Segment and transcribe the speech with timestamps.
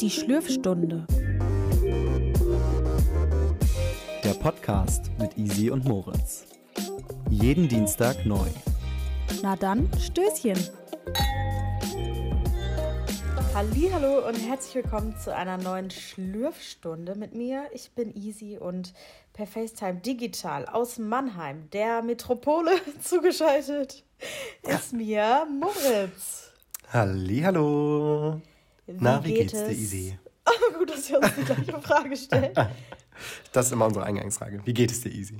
[0.00, 1.04] Die Schlürfstunde.
[4.22, 6.46] Der Podcast mit Easy und Moritz.
[7.28, 8.46] Jeden Dienstag neu.
[9.42, 10.58] Na dann, Stößchen.
[13.52, 17.64] Hallo und herzlich willkommen zu einer neuen Schlürfstunde mit mir.
[17.72, 18.92] Ich bin Easy und
[19.34, 22.70] per FaceTime digital aus Mannheim, der Metropole
[23.02, 24.04] zugeschaltet,
[24.62, 26.52] ist mir Moritz.
[26.92, 28.40] Hallo.
[28.86, 30.18] Wie Na, wie geht geht's dir, Easy?
[30.46, 32.56] Oh, gut, dass ihr uns die gleiche Frage stellt.
[33.52, 34.60] Das ist immer unsere Eingangsfrage.
[34.64, 35.38] Wie geht es dir, Easy?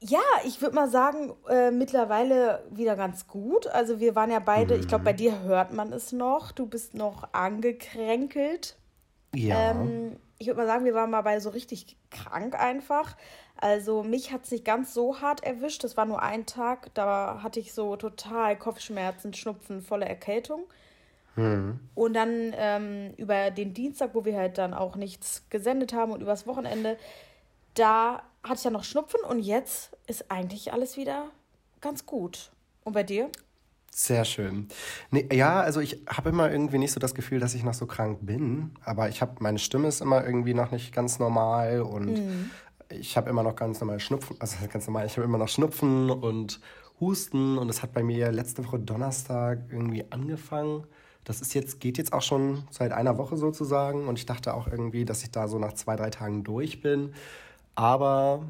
[0.00, 3.66] Ja, ich würde mal sagen, äh, mittlerweile wieder ganz gut.
[3.66, 4.80] Also wir waren ja beide, mhm.
[4.80, 6.50] ich glaube, bei dir hört man es noch.
[6.50, 8.77] Du bist noch angekränkelt.
[9.34, 9.70] Ja.
[9.70, 13.16] Ähm, ich würde mal sagen, wir waren mal beide so richtig krank einfach.
[13.56, 15.82] Also mich hat es nicht ganz so hart erwischt.
[15.82, 16.94] Das war nur ein Tag.
[16.94, 20.62] Da hatte ich so total Kopfschmerzen, Schnupfen, volle Erkältung.
[21.34, 21.80] Mhm.
[21.94, 26.20] Und dann ähm, über den Dienstag, wo wir halt dann auch nichts gesendet haben und
[26.20, 26.96] übers Wochenende,
[27.74, 31.30] da hatte ich ja noch Schnupfen und jetzt ist eigentlich alles wieder
[31.80, 32.50] ganz gut.
[32.84, 33.30] Und bei dir?
[33.90, 34.68] Sehr schön.
[35.10, 37.86] Nee, ja, also ich habe immer irgendwie nicht so das Gefühl, dass ich noch so
[37.86, 42.12] krank bin, aber ich habe meine Stimme ist immer irgendwie noch nicht ganz normal und
[42.12, 42.50] mhm.
[42.90, 46.10] ich habe immer noch ganz normal Schnupfen, also ganz normal, ich habe immer noch Schnupfen
[46.10, 46.60] und
[47.00, 50.84] Husten und es hat bei mir letzte Woche Donnerstag irgendwie angefangen.
[51.24, 54.66] Das ist jetzt, geht jetzt auch schon seit einer Woche sozusagen und ich dachte auch
[54.66, 57.12] irgendwie, dass ich da so nach zwei, drei Tagen durch bin.
[57.74, 58.44] Aber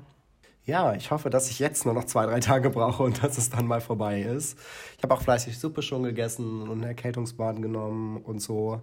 [0.69, 3.49] ja, ich hoffe, dass ich jetzt nur noch zwei, drei Tage brauche und dass es
[3.49, 4.59] dann mal vorbei ist.
[4.99, 8.83] Ich habe auch fleißig Suppe schon gegessen und einen Erkältungsbaden genommen und so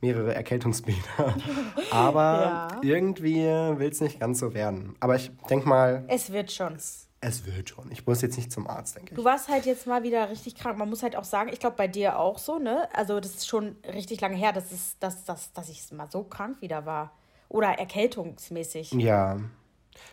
[0.00, 1.36] mehrere Erkältungsbäder.
[1.92, 2.80] Aber ja.
[2.82, 4.96] irgendwie will es nicht ganz so werden.
[4.98, 6.04] Aber ich denke mal.
[6.08, 6.74] Es wird schon.
[6.74, 7.92] Es, es, wird schon.
[7.92, 9.16] Ich muss jetzt nicht zum Arzt, denke ich.
[9.16, 10.78] Du warst halt jetzt mal wieder richtig krank.
[10.78, 12.88] Man muss halt auch sagen, ich glaube bei dir auch so, ne?
[12.92, 16.24] Also das ist schon richtig lange her, dass, es, dass, dass, dass ich mal so
[16.24, 17.12] krank wieder war.
[17.48, 18.92] Oder erkältungsmäßig.
[18.92, 19.38] Ja.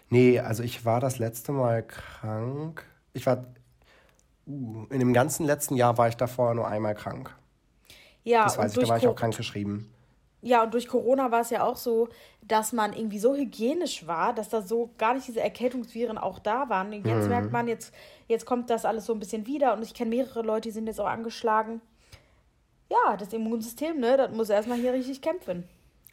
[0.09, 2.85] Nee, also ich war das letzte Mal krank.
[3.13, 3.45] Ich war.
[4.47, 7.35] Uh, in dem ganzen letzten Jahr war ich davor nur einmal krank.
[8.23, 9.91] Ja, das weiß ich, da war ich auch krank geschrieben.
[10.41, 12.09] Ja, und durch Corona war es ja auch so,
[12.41, 16.69] dass man irgendwie so hygienisch war, dass da so gar nicht diese Erkältungsviren auch da
[16.69, 16.93] waren.
[16.93, 17.29] Und jetzt mhm.
[17.29, 17.93] merkt man, jetzt,
[18.27, 20.87] jetzt kommt das alles so ein bisschen wieder und ich kenne mehrere Leute, die sind
[20.87, 21.81] jetzt auch angeschlagen.
[22.89, 25.67] Ja, das Immunsystem, ne, das muss erstmal hier richtig kämpfen.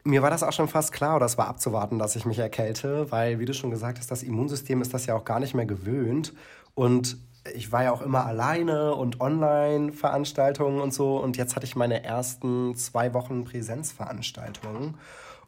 [0.05, 3.11] Mir war das auch schon fast klar, oder es war abzuwarten, dass ich mich erkälte,
[3.11, 5.65] weil, wie du schon gesagt hast, das Immunsystem ist das ja auch gar nicht mehr
[5.65, 6.35] gewöhnt.
[6.75, 7.17] Und
[7.55, 11.17] ich war ja auch immer alleine und Online-Veranstaltungen und so.
[11.17, 14.99] Und jetzt hatte ich meine ersten zwei Wochen Präsenzveranstaltungen.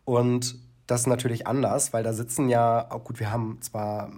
[0.04, 0.56] Und
[0.86, 4.10] das ist natürlich anders, weil da sitzen ja, auch gut, wir haben zwar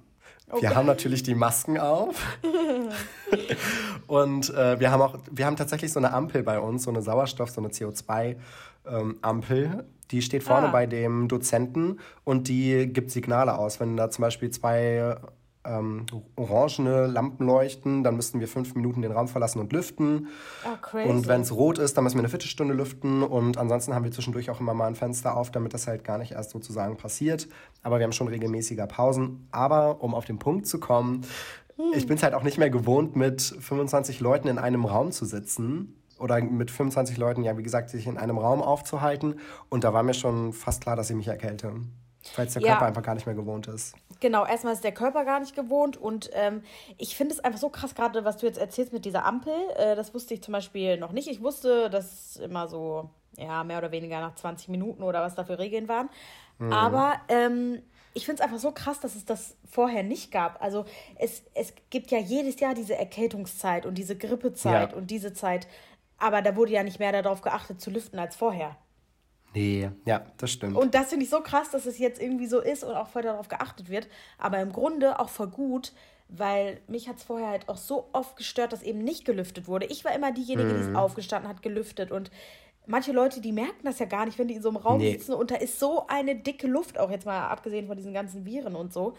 [0.51, 0.63] Okay.
[0.63, 2.17] Wir haben natürlich die Masken auf.
[4.07, 7.03] und äh, wir haben auch, wir haben tatsächlich so eine Ampel bei uns, so eine
[7.03, 9.65] Sauerstoff, so eine CO2-Ampel.
[9.65, 10.71] Ähm, die steht vorne ah.
[10.71, 13.81] bei dem Dozenten und die gibt Signale aus.
[13.81, 15.17] Wenn da zum Beispiel zwei
[15.69, 20.29] ähm, orangene Lampen leuchten, dann müssten wir fünf Minuten den Raum verlassen und lüften.
[20.65, 20.99] Oh.
[21.09, 23.23] Und wenn es rot ist, dann müssen wir eine Viertelstunde lüften.
[23.23, 26.19] Und ansonsten haben wir zwischendurch auch immer mal ein Fenster auf, damit das halt gar
[26.19, 27.49] nicht erst sozusagen passiert.
[27.83, 29.47] Aber wir haben schon regelmäßiger Pausen.
[29.51, 31.23] Aber um auf den Punkt zu kommen,
[31.77, 31.93] hm.
[31.95, 35.25] ich bin es halt auch nicht mehr gewohnt, mit 25 Leuten in einem Raum zu
[35.25, 39.41] sitzen oder mit 25 Leuten, ja, wie gesagt, sich in einem Raum aufzuhalten.
[39.69, 41.75] Und da war mir schon fast klar, dass ich mich erkälte.
[42.37, 42.69] Weil der ja.
[42.73, 43.95] Körper einfach gar nicht mehr gewohnt ist.
[44.21, 46.63] Genau, erstmal ist der Körper gar nicht gewohnt und ähm,
[46.97, 49.55] ich finde es einfach so krass, gerade was du jetzt erzählst mit dieser Ampel.
[49.77, 51.29] Äh, das wusste ich zum Beispiel noch nicht.
[51.29, 55.45] Ich wusste, dass immer so, ja, mehr oder weniger nach 20 Minuten oder was da
[55.45, 56.11] für Regeln waren.
[56.59, 56.73] Mhm.
[56.73, 57.81] Aber ähm,
[58.15, 60.61] ich finde es einfach so krass, dass es das vorher nicht gab.
[60.61, 60.85] Also
[61.17, 64.97] es, es gibt ja jedes Jahr diese Erkältungszeit und diese Grippezeit ja.
[64.97, 65.69] und diese Zeit.
[66.19, 68.77] Aber da wurde ja nicht mehr darauf geachtet zu lüften als vorher.
[69.55, 70.77] Nee, ja, das stimmt.
[70.77, 73.23] Und das finde ich so krass, dass es jetzt irgendwie so ist und auch voll
[73.23, 74.09] darauf geachtet wird.
[74.37, 75.93] Aber im Grunde auch voll gut,
[76.29, 79.87] weil mich hat es vorher halt auch so oft gestört, dass eben nicht gelüftet wurde.
[79.87, 80.91] Ich war immer diejenige, mhm.
[80.91, 82.11] die aufgestanden hat, gelüftet.
[82.11, 82.31] Und
[82.87, 85.13] manche Leute, die merken das ja gar nicht, wenn die in so einem Raum nee.
[85.13, 88.45] sitzen und da ist so eine dicke Luft, auch jetzt mal abgesehen von diesen ganzen
[88.45, 89.15] Viren und so.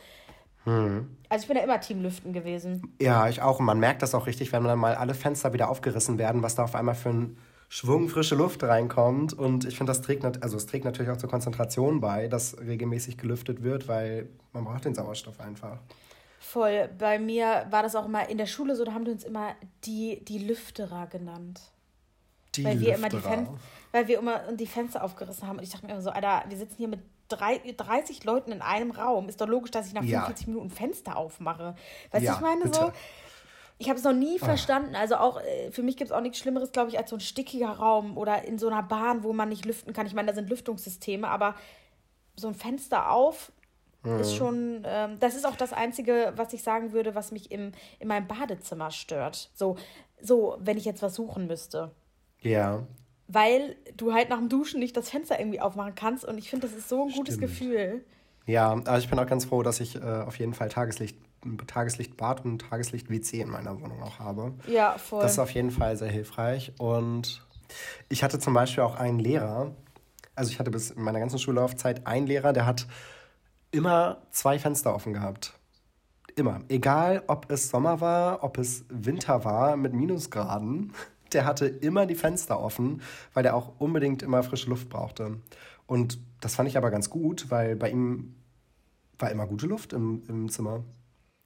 [0.66, 1.16] Mhm.
[1.30, 2.94] Also ich bin ja immer Teamlüften gewesen.
[3.02, 3.60] Ja, ich auch.
[3.60, 6.56] Und man merkt das auch richtig, wenn dann mal alle Fenster wieder aufgerissen werden, was
[6.56, 7.38] da auf einmal für ein
[7.70, 9.34] Schwung frische Luft reinkommt.
[9.34, 13.18] Und ich finde, das trägt, also es trägt natürlich auch zur Konzentration bei, dass regelmäßig
[13.18, 15.78] gelüftet wird, weil man braucht den Sauerstoff einfach.
[16.40, 16.90] Voll.
[16.98, 19.56] Bei mir war das auch immer in der Schule so, da haben die uns immer
[19.86, 21.62] die, die Lüfterer genannt.
[22.56, 23.54] Die weil wir immer die Fenster,
[23.92, 25.58] weil wir immer die Fenster aufgerissen haben.
[25.58, 28.62] Und ich dachte mir immer so, Alter, wir sitzen hier mit drei, 30 Leuten in
[28.62, 29.30] einem Raum.
[29.30, 30.54] Ist doch logisch, dass ich nach 45 ja.
[30.54, 31.76] Minuten Fenster aufmache.
[32.12, 32.80] Weißt du, ja, ich meine bitte.
[32.80, 32.92] so
[33.78, 34.46] Ich habe es noch nie oh.
[34.46, 34.96] verstanden.
[34.96, 37.22] Also auch äh, für mich gibt es auch nichts Schlimmeres, glaube ich, als so ein
[37.22, 40.06] stickiger Raum oder in so einer Bahn, wo man nicht lüften kann.
[40.06, 41.56] Ich meine, da sind Lüftungssysteme, aber
[42.36, 43.52] so ein Fenster auf
[44.04, 44.20] mhm.
[44.20, 44.84] ist schon.
[44.86, 48.28] Ähm, das ist auch das Einzige, was ich sagen würde, was mich im, in meinem
[48.28, 49.50] Badezimmer stört.
[49.54, 49.78] So,
[50.22, 51.92] so, wenn ich jetzt was suchen müsste.
[52.42, 52.86] Ja.
[53.32, 56.68] Weil du halt nach dem Duschen nicht das Fenster irgendwie aufmachen kannst und ich finde,
[56.68, 58.04] das ist so ein gutes Gefühl.
[58.48, 61.16] Ja, aber ich bin auch ganz froh, dass ich äh, auf jeden Fall Tageslicht,
[61.68, 64.54] Tageslichtbad und Tageslicht-WC in meiner Wohnung auch habe.
[64.68, 65.22] Ja, voll.
[65.22, 66.74] Das ist auf jeden Fall sehr hilfreich.
[66.80, 67.46] Und
[68.10, 69.76] ich hatte zum Beispiel auch einen Lehrer,
[70.36, 72.88] also ich hatte bis in meiner ganzen Schullaufzeit einen Lehrer, der hat
[73.70, 75.54] immer zwei Fenster offen gehabt.
[76.36, 76.62] Immer.
[76.70, 80.94] Egal, ob es Sommer war, ob es Winter war mit Minusgraden,
[81.34, 83.02] der hatte immer die Fenster offen,
[83.34, 85.38] weil er auch unbedingt immer frische Luft brauchte.
[85.88, 88.36] Und das fand ich aber ganz gut, weil bei ihm
[89.18, 90.84] war immer gute Luft im, im Zimmer.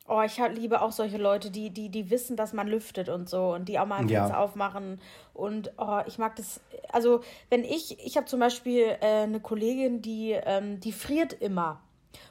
[0.06, 3.54] Oh, ich liebe auch solche Leute, die, die, die wissen, dass man lüftet und so
[3.54, 4.40] und die auch mal ein Fenster ja.
[4.40, 5.00] aufmachen.
[5.34, 6.60] Und oh, ich mag das.
[6.92, 11.80] Also, wenn ich, ich habe zum Beispiel äh, eine Kollegin, die, ähm, die friert immer.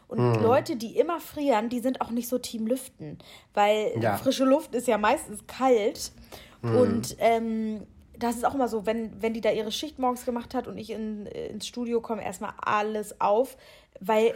[0.07, 0.43] Und hm.
[0.43, 3.17] Leute, die immer frieren, die sind auch nicht so Team Lüften.
[3.55, 4.19] Weil ja.
[4.19, 6.13] frische Luft ist ja meistens kalt.
[6.63, 6.77] Hm.
[6.77, 7.87] Und ähm,
[8.19, 10.79] das ist auch immer so, wenn, wenn die da ihre Schicht morgens gemacht hat und
[10.79, 13.57] ich in, ins Studio komme, erstmal alles auf,
[14.01, 14.35] weil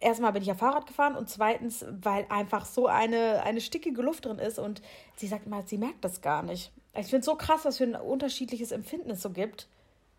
[0.00, 4.26] erstmal bin ich ja Fahrrad gefahren und zweitens, weil einfach so eine, eine stickige Luft
[4.26, 4.82] drin ist und
[5.16, 6.72] sie sagt immer, sie merkt das gar nicht.
[6.94, 9.68] Ich finde es so krass, was für ein unterschiedliches Empfinden es so gibt.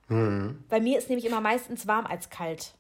[0.08, 0.64] Mhm.
[0.70, 2.74] Bei mir ist nämlich immer meistens warm als kalt.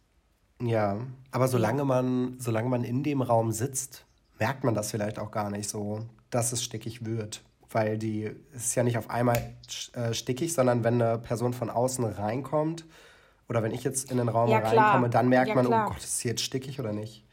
[0.61, 0.97] Ja,
[1.31, 4.05] aber solange man, solange man in dem Raum sitzt,
[4.39, 7.41] merkt man das vielleicht auch gar nicht so, dass es stickig wird.
[7.71, 9.53] Weil die es ist ja nicht auf einmal
[9.93, 12.85] äh, stickig, sondern wenn eine Person von außen reinkommt,
[13.49, 15.87] oder wenn ich jetzt in den Raum ja, reinkomme, dann merkt ja, man, oh klar.
[15.87, 17.25] oh Gott, ist es jetzt stickig oder nicht?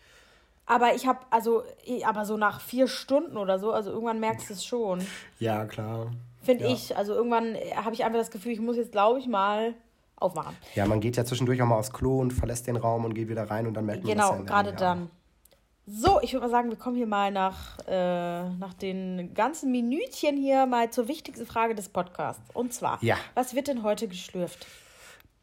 [0.65, 1.63] Aber ich habe, also,
[2.05, 5.07] aber so nach vier Stunden oder so, also irgendwann merkst du es schon.
[5.39, 6.11] Ja, klar.
[6.43, 6.73] Finde ja.
[6.73, 6.97] ich.
[6.97, 9.75] Also irgendwann habe ich einfach das Gefühl, ich muss jetzt, glaube ich, mal
[10.17, 10.57] aufmachen.
[10.75, 13.29] Ja, man geht ja zwischendurch auch mal aufs Klo und verlässt den Raum und geht
[13.29, 15.11] wieder rein und dann merkt man Genau, ja gerade dann.
[15.89, 20.37] So, ich würde mal sagen, wir kommen hier mal nach, äh, nach den ganzen Minütchen
[20.37, 22.43] hier mal zur wichtigsten Frage des Podcasts.
[22.55, 23.17] Und zwar, ja.
[23.35, 24.67] was wird denn heute geschlürft?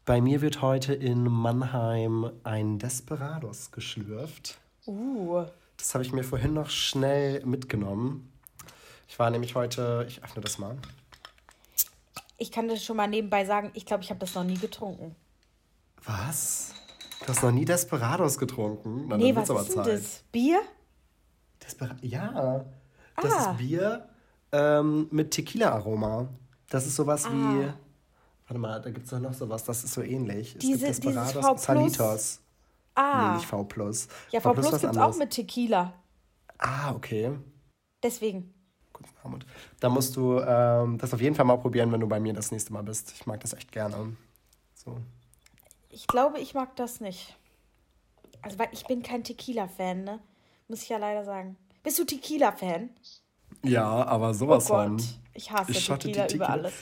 [0.04, 4.58] Bei mir wird heute in Mannheim ein Desperados geschlürft.
[4.86, 5.46] Uh.
[5.78, 8.30] Das habe ich mir vorhin noch schnell mitgenommen.
[9.08, 10.76] Ich war nämlich heute, ich öffne das mal.
[12.36, 15.16] Ich kann das schon mal nebenbei sagen, ich glaube, ich habe das noch nie getrunken.
[16.04, 16.74] Was?
[17.24, 19.06] Du hast noch nie Desperados getrunken?
[19.08, 20.24] Na, nee, was ist denn das?
[20.30, 20.60] Bier?
[21.62, 22.64] Despera ja,
[23.16, 23.50] das ah.
[23.50, 24.08] ist Bier
[24.52, 26.28] ähm, mit Tequila-Aroma.
[26.68, 27.30] Das ist sowas ah.
[27.30, 27.72] wie
[28.46, 30.56] Warte mal, da gibt es doch noch sowas, das ist so ähnlich.
[30.58, 32.40] Diese, es gibt Desperados Salitos.
[32.94, 33.30] Ah.
[33.30, 33.66] Nee, nicht V+.
[34.30, 35.94] Ja, V+, V gibt es auch mit Tequila.
[36.58, 37.32] Ah, okay.
[38.02, 38.52] Deswegen.
[39.80, 42.52] Da musst du ähm, das auf jeden Fall mal probieren, wenn du bei mir das
[42.52, 43.12] nächste Mal bist.
[43.12, 44.14] Ich mag das echt gerne.
[44.74, 44.98] So.
[45.94, 47.36] Ich glaube, ich mag das nicht.
[48.42, 50.20] Also, weil ich bin kein Tequila-Fan, ne?
[50.68, 51.56] Muss ich ja leider sagen.
[51.82, 52.90] Bist du Tequila-Fan?
[53.62, 55.02] Ja, aber sowas oh von.
[55.32, 56.74] Ich hasse ich Tequila, Tequila über alles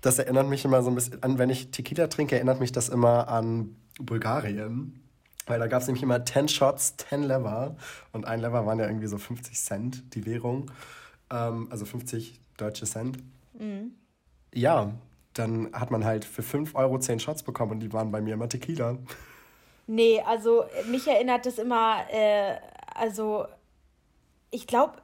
[0.00, 2.88] das erinnert mich immer so ein bisschen an, wenn ich Tequila trinke, erinnert mich das
[2.88, 5.02] immer an Bulgarien.
[5.46, 7.76] Weil da gab es nämlich immer 10 Shots, 10 Lever.
[8.12, 10.70] Und ein Lever waren ja irgendwie so 50 Cent, die Währung.
[11.30, 13.18] Ähm, also 50 deutsche Cent.
[13.58, 13.92] Mhm.
[14.54, 14.92] Ja,
[15.38, 18.34] dann hat man halt für 5 Euro 10 Shots bekommen und die waren bei mir
[18.34, 18.98] immer Tequila.
[19.86, 22.56] Nee, also mich erinnert das immer, äh,
[22.94, 23.46] also
[24.50, 24.94] ich glaube,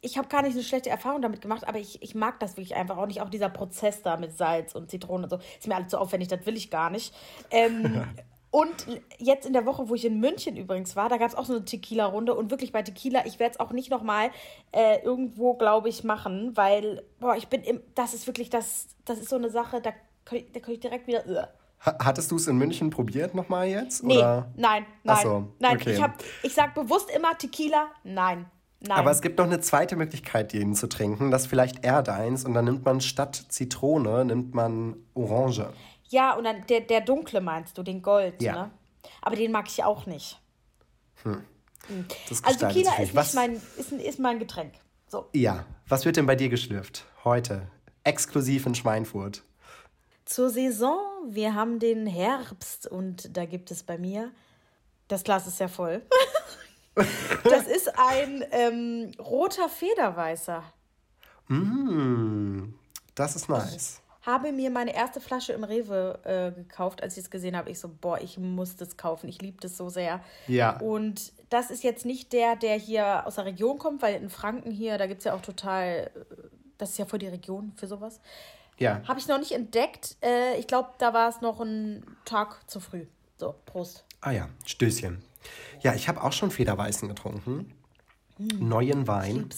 [0.00, 2.76] ich habe gar nicht eine schlechte Erfahrung damit gemacht, aber ich, ich mag das wirklich
[2.76, 3.22] einfach auch nicht.
[3.22, 5.38] Auch dieser Prozess da mit Salz und Zitrone und so.
[5.58, 7.14] Ist mir alles zu aufwendig, das will ich gar nicht.
[7.50, 8.04] Ähm,
[8.54, 8.86] und
[9.18, 11.54] jetzt in der Woche, wo ich in München übrigens war, da gab es auch so
[11.54, 12.34] eine Tequila-Runde.
[12.34, 14.30] Und wirklich bei Tequila, ich werde es auch nicht nochmal
[14.70, 19.18] äh, irgendwo, glaube ich, machen, weil, boah, ich bin im, das ist wirklich, das, das
[19.18, 19.90] ist so eine Sache, da
[20.24, 21.26] kann da kann ich direkt wieder.
[21.26, 21.42] Uh.
[21.80, 24.04] Hattest du es in München probiert nochmal jetzt?
[24.04, 24.48] Nee, oder?
[24.54, 25.22] nein, nein.
[25.24, 25.94] So, nein, okay.
[25.94, 28.46] ich, hab, ich sag bewusst immer Tequila, nein.
[28.86, 28.98] Nein.
[28.98, 31.30] Aber es gibt noch eine zweite Möglichkeit, den zu trinken.
[31.30, 32.44] Das ist vielleicht eher deins.
[32.44, 35.70] Und dann nimmt man statt Zitrone, nimmt man Orange.
[36.14, 38.52] Ja, und dann der, der dunkle meinst du, den Gold, ja.
[38.52, 38.70] ne?
[39.20, 40.40] Aber den mag ich auch nicht.
[41.24, 41.44] Hm.
[41.88, 42.06] hm.
[42.44, 44.74] also Tequila ist, nicht mein, ist, ist mein Getränk.
[45.08, 45.28] So.
[45.32, 45.66] Ja.
[45.88, 47.04] Was wird denn bei dir geschlürft?
[47.24, 47.66] Heute.
[48.04, 49.42] Exklusiv in Schweinfurt.
[50.24, 54.30] Zur Saison, wir haben den Herbst und da gibt es bei mir,
[55.08, 56.02] das Glas ist ja voll.
[57.42, 60.62] Das ist ein ähm, roter Federweißer.
[61.48, 62.66] Mm,
[63.16, 64.00] das ist nice.
[64.26, 67.70] Habe mir meine erste Flasche im Rewe äh, gekauft, als ich es gesehen habe.
[67.70, 69.28] Ich so, boah, ich muss das kaufen.
[69.28, 70.20] Ich liebe das so sehr.
[70.46, 70.78] Ja.
[70.80, 74.70] Und das ist jetzt nicht der, der hier aus der Region kommt, weil in Franken
[74.70, 76.10] hier, da gibt es ja auch total,
[76.78, 78.20] das ist ja voll die Region für sowas.
[78.78, 79.02] Ja.
[79.06, 80.16] Habe ich noch nicht entdeckt.
[80.22, 83.06] Äh, ich glaube, da war es noch ein Tag zu früh.
[83.36, 84.04] So, Prost.
[84.20, 85.22] Ah ja, Stößchen.
[85.80, 87.74] Ja, ich habe auch schon Federweißen getrunken.
[88.38, 88.68] Hm.
[88.68, 89.50] Neuen Wein.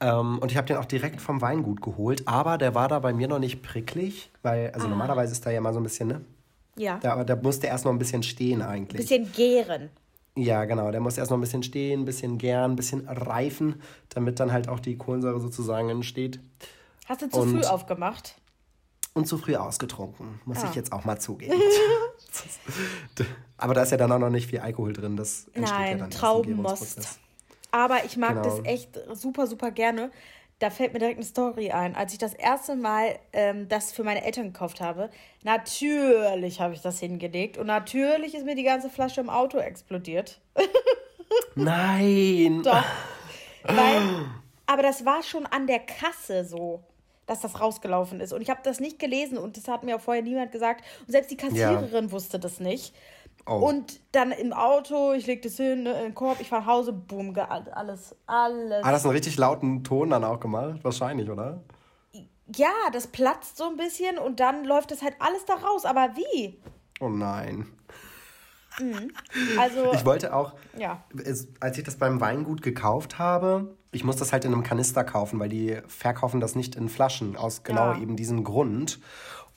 [0.00, 3.12] Ähm, und ich habe den auch direkt vom Weingut geholt, aber der war da bei
[3.12, 4.90] mir noch nicht pricklig, weil, also ah.
[4.90, 6.22] normalerweise ist da ja mal so ein bisschen, ne?
[6.76, 6.98] Ja.
[7.02, 9.02] Da, da musste erst noch ein bisschen stehen eigentlich.
[9.02, 9.90] Bisschen gären.
[10.36, 10.90] Ja, genau.
[10.90, 14.52] Der muss erst noch ein bisschen stehen, ein bisschen gären, ein bisschen reifen, damit dann
[14.52, 16.40] halt auch die Kohlensäure sozusagen entsteht.
[17.06, 18.36] Hast du zu und, früh aufgemacht?
[19.12, 20.68] Und zu früh ausgetrunken, muss ah.
[20.70, 21.52] ich jetzt auch mal zugeben.
[23.58, 25.16] Aber da ist ja dann auch noch nicht viel Alkohol drin.
[25.16, 27.20] Das entsteht Nein, ja dann Traubenmost.
[27.70, 28.42] Aber ich mag genau.
[28.42, 30.10] das echt super, super gerne.
[30.58, 31.96] Da fällt mir direkt eine Story ein.
[31.96, 35.08] Als ich das erste Mal ähm, das für meine Eltern gekauft habe,
[35.42, 40.40] natürlich habe ich das hingelegt und natürlich ist mir die ganze Flasche im Auto explodiert.
[41.54, 42.62] Nein!
[42.62, 42.84] Doch.
[43.62, 44.02] Weil,
[44.66, 46.82] aber das war schon an der Kasse so
[47.30, 48.32] dass das rausgelaufen ist.
[48.32, 50.84] Und ich habe das nicht gelesen und das hat mir auch vorher niemand gesagt.
[51.06, 52.10] Und selbst die Kassiererin ja.
[52.10, 52.92] wusste das nicht.
[53.46, 53.68] Oh.
[53.68, 56.68] Und dann im Auto, ich leg das hin, ne, in den Korb, ich fahre nach
[56.68, 58.84] Hause, boom, alles, alles.
[58.84, 60.80] Hat das einen richtig lauten Ton dann auch gemacht?
[60.82, 61.62] Wahrscheinlich, oder?
[62.56, 65.84] Ja, das platzt so ein bisschen und dann läuft das halt alles da raus.
[65.84, 66.60] Aber wie?
[67.00, 67.66] Oh nein.
[68.78, 69.10] Mhm.
[69.58, 71.02] Also, ich wollte auch, ja.
[71.60, 75.40] als ich das beim Weingut gekauft habe, ich muss das halt in einem Kanister kaufen,
[75.40, 77.98] weil die verkaufen das nicht in Flaschen, aus genau ja.
[77.98, 79.00] eben diesem Grund.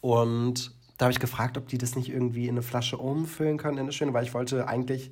[0.01, 3.77] Und da habe ich gefragt, ob die das nicht irgendwie in eine Flasche umfüllen können,
[3.77, 5.11] in eine schöne, weil ich wollte eigentlich,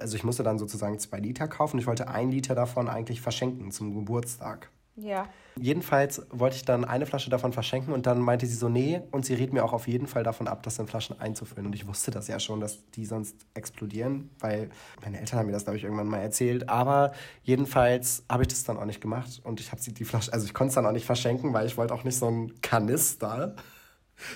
[0.00, 1.78] also ich musste dann sozusagen zwei Liter kaufen.
[1.78, 4.70] Ich wollte ein Liter davon eigentlich verschenken zum Geburtstag.
[4.96, 5.28] Ja.
[5.56, 9.24] Jedenfalls wollte ich dann eine Flasche davon verschenken und dann meinte sie so, nee, und
[9.24, 11.66] sie rät mir auch auf jeden Fall davon ab, das in Flaschen einzufüllen.
[11.66, 14.70] Und ich wusste das ja schon, dass die sonst explodieren, weil
[15.02, 16.68] meine Eltern haben mir das, glaube ich, irgendwann mal erzählt.
[16.68, 20.32] Aber jedenfalls habe ich das dann auch nicht gemacht und ich habe sie die Flasche,
[20.32, 22.60] also ich konnte es dann auch nicht verschenken, weil ich wollte auch nicht so einen
[22.60, 23.54] Kanister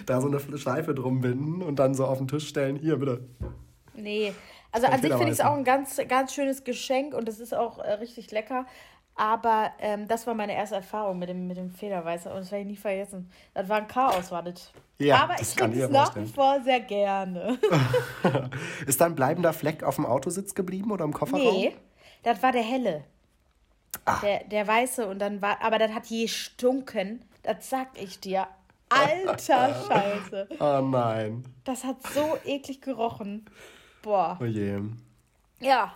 [0.07, 2.76] da so eine Schleife drum binden und dann so auf den Tisch stellen.
[2.76, 3.21] Hier, bitte.
[3.95, 4.33] Nee,
[4.73, 7.55] also an sich finde ich es auch ein ganz, ganz schönes Geschenk und es ist
[7.55, 8.66] auch äh, richtig lecker.
[9.14, 12.64] Aber ähm, das war meine erste Erfahrung mit dem, mit dem Federweißer und das werde
[12.64, 13.31] ich nie vergessen.
[13.55, 14.71] Das war ein Chaos, war das.
[14.99, 17.59] Ja, Aber ich trinke es nach wie vor sehr gerne.
[18.87, 21.55] Ist da ein bleibender Fleck auf dem Autositz geblieben oder im Kofferraum?
[21.55, 21.75] Nee,
[22.23, 23.05] das war der helle.
[24.05, 24.21] Ach.
[24.21, 28.47] Der, der weiße und dann war, aber das hat je stunken, das sag ich dir.
[28.88, 30.49] Alter Scheiße.
[30.61, 31.45] Oh nein.
[31.64, 33.45] Das hat so eklig gerochen.
[34.02, 34.38] Boah.
[34.40, 34.81] Oh je.
[35.61, 35.93] Ja,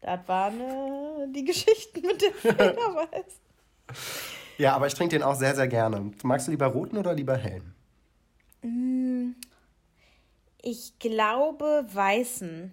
[0.00, 3.40] das waren äh, die Geschichten mit dem Federweiß.
[4.58, 6.12] ja, aber ich trinke den auch sehr, sehr gerne.
[6.22, 7.74] Magst du lieber roten oder lieber hellen?
[8.62, 9.32] Mm,
[10.62, 12.72] ich glaube weißen.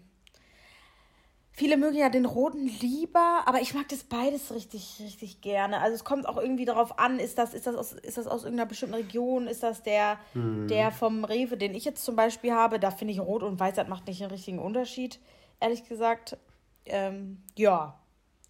[1.53, 5.81] Viele mögen ja den roten lieber, aber ich mag das beides richtig, richtig gerne.
[5.81, 8.43] Also es kommt auch irgendwie darauf an, ist das, ist das, aus, ist das aus
[8.43, 10.69] irgendeiner bestimmten Region, ist das der, hm.
[10.69, 12.79] der vom Rewe, den ich jetzt zum Beispiel habe.
[12.79, 15.19] Da finde ich Rot und Weiß, das macht nicht einen richtigen Unterschied,
[15.59, 16.37] ehrlich gesagt.
[16.85, 17.99] Ähm, ja.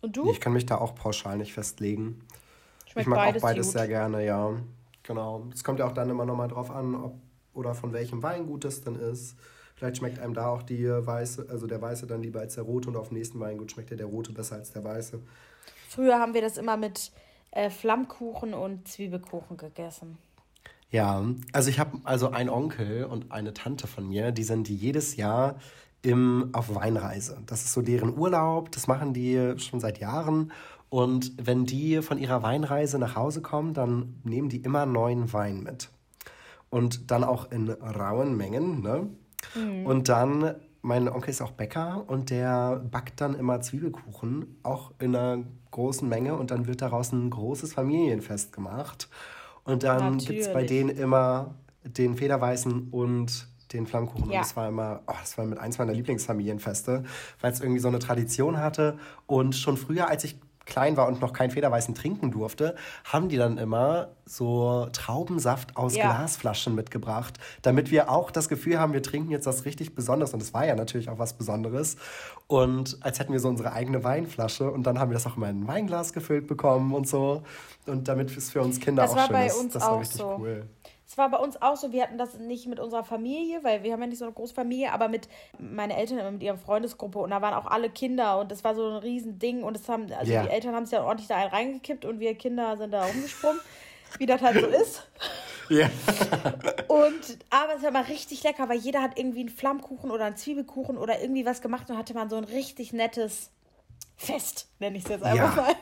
[0.02, 0.30] Und du?
[0.30, 2.28] Ich kann mich da auch pauschal nicht festlegen.
[2.86, 3.74] Schmeckt ich mag beides auch beides gut.
[3.74, 4.54] sehr gerne, ja.
[5.04, 5.48] Genau.
[5.54, 7.16] Es kommt ja auch dann immer nochmal drauf an, ob
[7.54, 9.36] oder von welchem Weingut es dann ist.
[9.82, 12.88] Vielleicht schmeckt einem da auch die weiße, also der weiße dann lieber als der rote
[12.88, 15.20] und auf dem nächsten Weingut schmeckt ja der rote besser als der weiße.
[15.90, 17.12] Früher haben wir das immer mit
[17.50, 20.20] äh, Flammkuchen und Zwiebelkuchen gegessen.
[20.92, 25.16] Ja, also ich habe also einen Onkel und eine Tante von mir, die sind jedes
[25.16, 25.56] Jahr
[26.04, 27.40] im, auf Weinreise.
[27.48, 30.52] Das ist so deren Urlaub, das machen die schon seit Jahren.
[30.90, 35.64] Und wenn die von ihrer Weinreise nach Hause kommen, dann nehmen die immer neuen Wein
[35.64, 35.90] mit.
[36.70, 38.84] Und dann auch in rauen Mengen.
[38.84, 39.10] Ne?
[39.56, 39.86] Mhm.
[39.86, 45.16] Und dann, mein Onkel ist auch Bäcker und der backt dann immer Zwiebelkuchen, auch in
[45.16, 46.36] einer großen Menge.
[46.36, 49.10] Und dann wird daraus ein großes Familienfest gemacht.
[49.64, 54.32] Und dann gibt es bei denen immer den Federweißen und den Flammkuchen.
[54.32, 54.40] Ja.
[54.40, 57.04] Und das war immer, oh, das war mit eins meiner Lieblingsfamilienfeste,
[57.40, 58.98] weil es irgendwie so eine Tradition hatte.
[59.28, 62.76] Und schon früher, als ich klein war und noch keinen Federweißen trinken durfte,
[63.06, 66.06] haben die dann immer so Traubensaft aus ja.
[66.06, 70.34] Glasflaschen mitgebracht, damit wir auch das Gefühl haben, wir trinken jetzt was richtig Besonderes.
[70.34, 71.98] Und es war ja natürlich auch was Besonderes.
[72.48, 75.50] Und als hätten wir so unsere eigene Weinflasche und dann haben wir das auch immer
[75.50, 77.44] in ein Weinglas gefüllt bekommen und so.
[77.88, 79.76] Und damit es für uns Kinder das auch schön ist.
[79.76, 80.38] Das war richtig so.
[80.40, 80.66] cool.
[81.12, 83.92] Es war bei uns auch so, wir hatten das nicht mit unserer Familie, weil wir
[83.92, 85.28] haben ja nicht so eine große Familie, aber mit
[85.60, 88.88] meinen Eltern mit ihrer Freundesgruppe und da waren auch alle Kinder und das war so
[88.88, 90.44] ein Riesending und es haben, also yeah.
[90.44, 93.60] die Eltern haben es ja ordentlich da reingekippt und wir Kinder sind da rumgesprungen,
[94.20, 95.06] wie das halt so ist.
[95.68, 95.90] Ja.
[96.88, 100.38] und, aber es war mal richtig lecker, weil jeder hat irgendwie einen Flammkuchen oder einen
[100.38, 103.50] Zwiebelkuchen oder irgendwie was gemacht und hatte man so ein richtig nettes
[104.16, 105.62] Fest, nenne ich es jetzt einfach ja.
[105.62, 105.76] mal.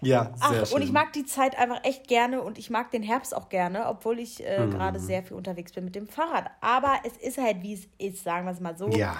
[0.00, 0.76] Ja, sehr Ach, schön.
[0.76, 3.86] Und ich mag die Zeit einfach echt gerne und ich mag den Herbst auch gerne,
[3.86, 4.70] obwohl ich äh, mm.
[4.70, 6.50] gerade sehr viel unterwegs bin mit dem Fahrrad.
[6.60, 8.88] Aber es ist halt, wie es ist, sagen wir es mal so.
[8.88, 9.16] Ja.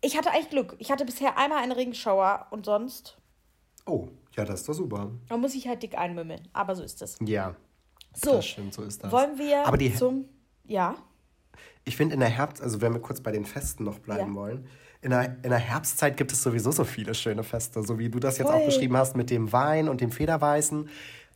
[0.00, 0.76] Ich hatte echt Glück.
[0.78, 3.16] Ich hatte bisher einmal einen Regenschauer und sonst.
[3.86, 5.10] Oh, ja, das ist doch super.
[5.28, 7.16] Da muss ich halt dick einmümmeln, aber so ist das.
[7.24, 7.54] Ja.
[8.14, 9.10] So, das stimmt, so ist das.
[9.10, 10.26] Wollen wir aber die, zum.
[10.64, 10.96] Ja.
[11.84, 14.40] Ich finde in der Herbst, also wenn wir kurz bei den Festen noch bleiben ja.
[14.40, 14.68] wollen,
[15.04, 18.18] in der, in der Herbstzeit gibt es sowieso so viele schöne Feste, so wie du
[18.18, 18.60] das jetzt Voll.
[18.60, 20.88] auch beschrieben hast mit dem Wein und dem Federweißen.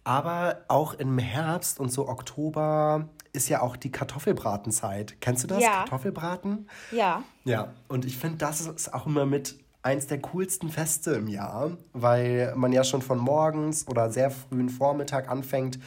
[0.05, 5.21] Aber auch im Herbst und so Oktober ist ja auch die Kartoffelbratenzeit.
[5.21, 5.63] Kennst du das?
[5.63, 5.81] Ja.
[5.81, 6.67] Kartoffelbraten?
[6.93, 7.23] Ja.
[7.45, 11.77] Ja, und ich finde, das ist auch immer mit eins der coolsten Feste im Jahr,
[11.93, 15.79] weil man ja schon von morgens oder sehr frühen Vormittag anfängt,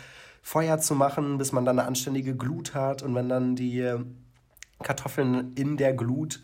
[0.43, 3.91] Feuer zu machen, bis man dann eine anständige Glut hat und wenn dann die
[4.83, 6.41] Kartoffeln in der Glut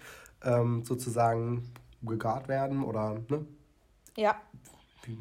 [0.48, 3.46] ähm, sozusagen gegart werden oder, ne?
[4.16, 4.36] Ja.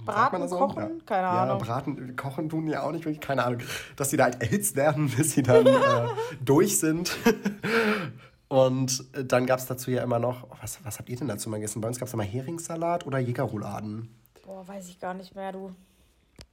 [0.04, 0.56] Braten, so?
[0.56, 1.04] kochen, ja.
[1.04, 1.58] keine Ahnung.
[1.58, 3.60] Ja, braten, kochen tun ja auch nicht wirklich, keine Ahnung.
[3.94, 6.08] Dass die da halt erhitzt werden, bis sie dann äh,
[6.44, 7.16] durch sind.
[8.48, 11.56] Und dann gab es dazu ja immer noch, was, was habt ihr denn dazu mal
[11.56, 11.80] gegessen?
[11.80, 14.08] Bei uns gab es immer Heringssalat oder Jägerrouladen.
[14.44, 15.72] Boah, weiß ich gar nicht mehr, du.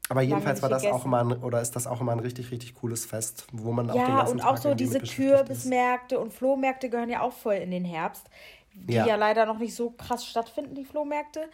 [0.09, 0.99] Aber jedenfalls war das gegessen.
[0.99, 3.89] auch immer ein, oder ist das auch immer ein richtig, richtig cooles Fest, wo man
[3.89, 7.31] auch ja, den ganzen und auch Tag so diese Kürbismärkte und Flohmärkte gehören ja auch
[7.31, 8.27] voll in den Herbst,
[8.73, 9.05] die ja.
[9.05, 11.49] ja leider noch nicht so krass stattfinden, die Flohmärkte.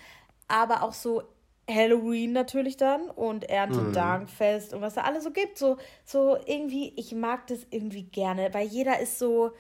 [0.48, 1.24] Aber auch so
[1.70, 4.78] Halloween natürlich dann und Erntedankfest mhm.
[4.78, 5.58] und was da alles so gibt.
[5.58, 9.52] So, so irgendwie, ich mag das irgendwie gerne, weil jeder ist so,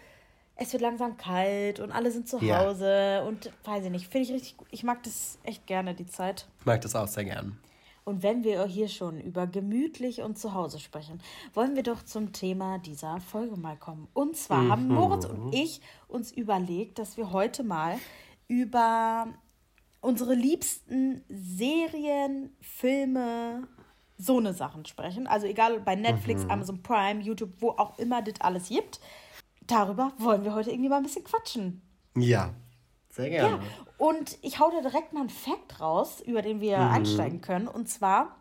[0.55, 3.21] es wird langsam kalt und alle sind zu Hause ja.
[3.23, 4.67] und weiß ich nicht, finde ich richtig gut.
[4.71, 6.47] Ich mag das echt gerne, die Zeit.
[6.59, 7.57] Ich mag das auch sehr gern.
[8.09, 11.21] Und wenn wir hier schon über gemütlich und zu Hause sprechen,
[11.53, 14.07] wollen wir doch zum Thema dieser Folge mal kommen.
[14.13, 14.71] Und zwar mhm.
[14.71, 17.99] haben Moritz und ich uns überlegt, dass wir heute mal
[18.47, 19.27] über
[20.01, 23.67] unsere liebsten Serien, Filme,
[24.17, 25.27] so eine Sachen sprechen.
[25.27, 26.49] Also egal bei Netflix, mhm.
[26.49, 28.99] Amazon Prime, YouTube, wo auch immer das alles gibt.
[29.67, 31.83] Darüber wollen wir heute irgendwie mal ein bisschen quatschen.
[32.17, 32.55] Ja,
[33.09, 33.57] sehr gerne.
[33.57, 33.59] Ja,
[33.97, 36.91] und ich hau da direkt mal einen Fact raus, über den wir mhm.
[36.91, 37.67] einsteigen können.
[37.67, 38.37] Und zwar,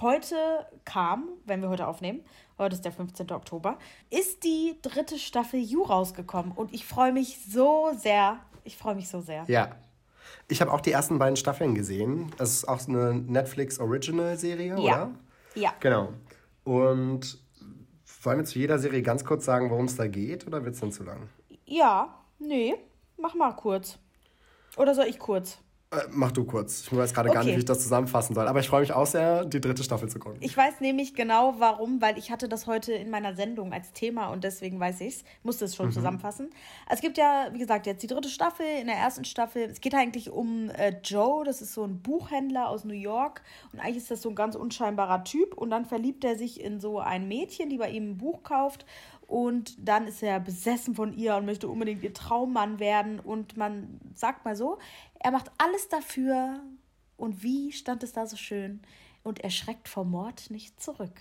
[0.00, 0.36] heute
[0.84, 2.24] kam, wenn wir heute aufnehmen,
[2.58, 3.30] heute ist der 15.
[3.32, 3.78] Oktober,
[4.10, 6.52] ist die dritte Staffel You rausgekommen.
[6.52, 8.38] Und ich freue mich so sehr.
[8.64, 9.44] Ich freue mich so sehr.
[9.48, 9.76] Ja.
[10.48, 12.32] Ich habe auch die ersten beiden Staffeln gesehen.
[12.36, 14.74] Das ist auch eine Netflix-Original-Serie, ja.
[14.76, 15.10] oder?
[15.54, 15.74] Ja.
[15.80, 16.12] Genau.
[16.64, 17.38] Und
[18.22, 20.80] wollen wir zu jeder Serie ganz kurz sagen, worum es da geht, oder wird es
[20.80, 21.28] dann zu lang?
[21.64, 22.74] Ja, nee,
[23.16, 23.98] mach mal kurz.
[24.76, 25.58] Oder soll ich kurz?
[25.92, 26.82] Äh, mach du kurz.
[26.82, 27.36] Ich weiß gerade okay.
[27.36, 28.48] gar nicht, wie ich das zusammenfassen soll.
[28.48, 30.38] Aber ich freue mich auch sehr, die dritte Staffel zu gucken.
[30.40, 34.28] Ich weiß nämlich genau warum, weil ich hatte das heute in meiner Sendung als Thema
[34.28, 35.24] und deswegen weiß ich es.
[35.44, 35.92] Musste es schon mhm.
[35.92, 36.50] zusammenfassen.
[36.90, 38.66] Es gibt ja, wie gesagt, jetzt die dritte Staffel.
[38.80, 42.68] In der ersten Staffel, es geht eigentlich um äh, Joe, das ist so ein Buchhändler
[42.68, 43.42] aus New York.
[43.72, 45.54] Und eigentlich ist das so ein ganz unscheinbarer Typ.
[45.54, 48.86] Und dann verliebt er sich in so ein Mädchen, die bei ihm ein Buch kauft.
[49.26, 53.18] Und dann ist er besessen von ihr und möchte unbedingt ihr Traummann werden.
[53.18, 54.78] Und man sagt mal so,
[55.18, 56.60] er macht alles dafür.
[57.16, 58.80] Und wie stand es da so schön?
[59.24, 61.20] Und er schreckt vor Mord nicht zurück.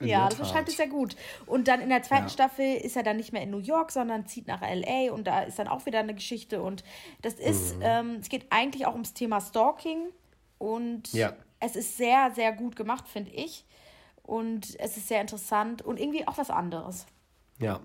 [0.00, 1.14] In ja, das beschreibt es sehr gut.
[1.46, 2.28] Und dann in der zweiten ja.
[2.28, 5.42] Staffel ist er dann nicht mehr in New York, sondern zieht nach LA und da
[5.42, 6.62] ist dann auch wieder eine Geschichte.
[6.62, 6.82] Und
[7.22, 7.82] das ist, mhm.
[7.84, 10.08] ähm, es geht eigentlich auch ums Thema Stalking.
[10.58, 11.32] Und ja.
[11.60, 13.64] es ist sehr, sehr gut gemacht, finde ich.
[14.22, 17.06] Und es ist sehr interessant und irgendwie auch was anderes.
[17.58, 17.80] Ja.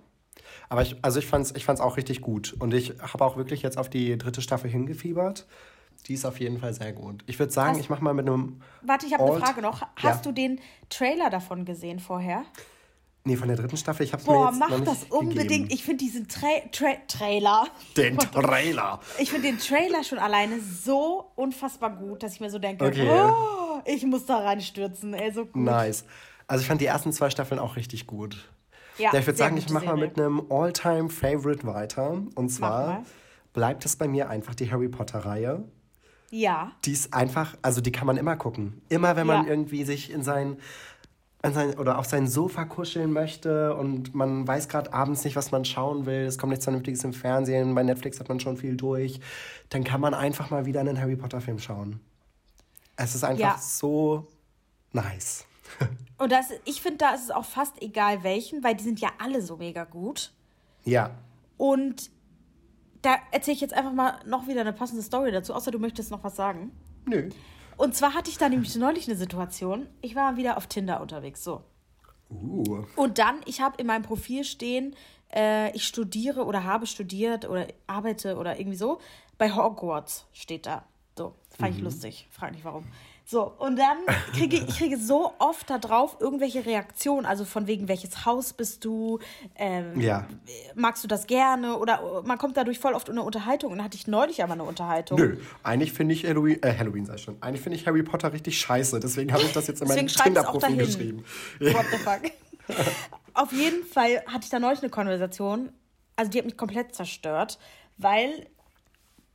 [0.69, 2.55] Aber ich, also ich fand es ich fand's auch richtig gut.
[2.59, 5.47] Und ich habe auch wirklich jetzt auf die dritte Staffel hingefiebert.
[6.05, 7.23] Die ist auf jeden Fall sehr gut.
[7.27, 8.61] Ich würde sagen, hast, ich mache mal mit einem.
[8.81, 9.81] Warte, ich habe eine Frage noch.
[9.95, 10.31] Hast ja.
[10.31, 12.43] du den Trailer davon gesehen vorher?
[13.27, 14.05] Nee, von der dritten Staffel.
[14.05, 15.49] Ich habe es mir jetzt mach noch nicht das unbedingt.
[15.49, 15.67] Gegeben.
[15.69, 17.67] Ich finde diesen Tra Tra Trailer.
[17.97, 19.01] Den Trailer.
[19.19, 23.09] Ich finde den Trailer schon alleine so unfassbar gut, dass ich mir so denke, okay.
[23.11, 25.13] oh, ich muss da reinstürzen.
[25.13, 25.61] Ey, so gut.
[25.61, 26.05] Nice.
[26.47, 28.47] Also ich fand die ersten zwei Staffeln auch richtig gut.
[28.97, 32.23] Ja, ja ich würde sagen, ich mache mal mit einem All-Time-Favorite weiter.
[32.35, 33.03] Und zwar
[33.51, 35.65] bleibt es bei mir einfach die Harry Potter-Reihe.
[36.29, 36.71] Ja.
[36.85, 38.81] Die ist einfach, also die kann man immer gucken.
[38.87, 39.49] Immer wenn man ja.
[39.49, 40.57] irgendwie sich in sein,
[41.43, 45.51] in sein oder auf sein Sofa kuscheln möchte und man weiß gerade abends nicht, was
[45.51, 48.75] man schauen will, es kommt nichts Vernünftiges im Fernsehen, bei Netflix hat man schon viel
[48.75, 49.19] durch,
[49.69, 51.99] dann kann man einfach mal wieder einen Harry Potter-Film schauen.
[52.95, 53.57] Es ist einfach ja.
[53.59, 54.27] so
[54.91, 55.45] nice.
[56.17, 59.09] Und das, ich finde, da ist es auch fast egal welchen, weil die sind ja
[59.19, 60.33] alle so mega gut.
[60.83, 61.11] Ja.
[61.57, 62.09] Und
[63.03, 66.09] da erzähle ich jetzt einfach mal noch wieder eine passende Story dazu, außer du möchtest
[66.09, 66.71] noch was sagen.
[67.05, 67.29] Nö.
[67.77, 69.87] Und zwar hatte ich da nämlich neulich eine Situation.
[70.01, 71.63] Ich war wieder auf Tinder unterwegs, so.
[72.29, 72.83] Uh.
[72.95, 74.95] Und dann, ich habe in meinem Profil stehen,
[75.33, 78.99] äh, ich studiere oder habe studiert oder arbeite oder irgendwie so.
[79.37, 80.85] Bei Hogwarts steht da.
[81.17, 81.77] So, fand mhm.
[81.77, 82.27] ich lustig.
[82.31, 82.85] Frag nicht warum.
[83.29, 83.97] So, und dann
[84.31, 88.85] kriege ich kriege so oft da drauf irgendwelche Reaktionen, also von wegen, welches Haus bist
[88.85, 89.19] du,
[89.57, 90.25] ähm, ja.
[90.75, 93.83] magst du das gerne oder man kommt dadurch voll oft in eine Unterhaltung und da
[93.83, 95.19] hatte ich neulich aber eine Unterhaltung.
[95.19, 98.57] Nö, eigentlich finde ich Halloween, äh, Halloween sei schon, eigentlich finde ich Harry Potter richtig
[98.61, 101.25] scheiße, deswegen habe ich das jetzt in meinem Tinder-Profil geschrieben.
[101.59, 102.21] What the fuck?
[103.33, 105.73] Auf jeden Fall hatte ich da neulich eine Konversation,
[106.15, 107.59] also die hat mich komplett zerstört,
[107.97, 108.47] weil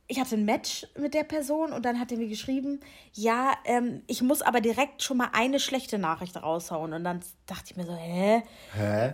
[0.07, 2.81] ich hatte ein Match mit der Person und dann hat er mir geschrieben,
[3.13, 6.93] ja, ähm, ich muss aber direkt schon mal eine schlechte Nachricht raushauen.
[6.93, 8.43] Und dann dachte ich mir so, hä?
[8.75, 9.13] Hä?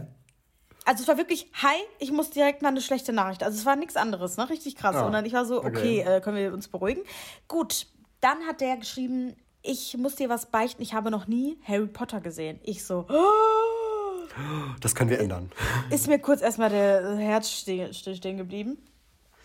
[0.85, 3.43] Also es war wirklich, hi, ich muss direkt mal eine schlechte Nachricht.
[3.43, 4.49] Also es war nichts anderes, ne?
[4.49, 4.95] Richtig krass.
[4.99, 7.03] Oh, und dann ich war so, okay, okay äh, können wir uns beruhigen?
[7.47, 7.85] Gut,
[8.21, 12.21] dann hat der geschrieben, ich muss dir was beichten, ich habe noch nie Harry Potter
[12.21, 12.59] gesehen.
[12.63, 13.05] Ich so,
[14.81, 15.51] das können wir ändern.
[15.89, 18.77] Ist mir kurz erstmal der Herz stehen, stehen geblieben.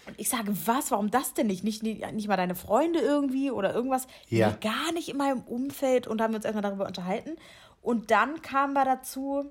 [0.07, 1.65] Und ich sage, was, warum das denn nicht?
[1.65, 4.07] Nicht, nicht, nicht mal deine Freunde irgendwie oder irgendwas?
[4.29, 4.51] Ja.
[4.51, 7.37] Nee, gar nicht in meinem Umfeld und haben wir uns erstmal darüber unterhalten.
[7.81, 9.51] Und dann kam wir dazu,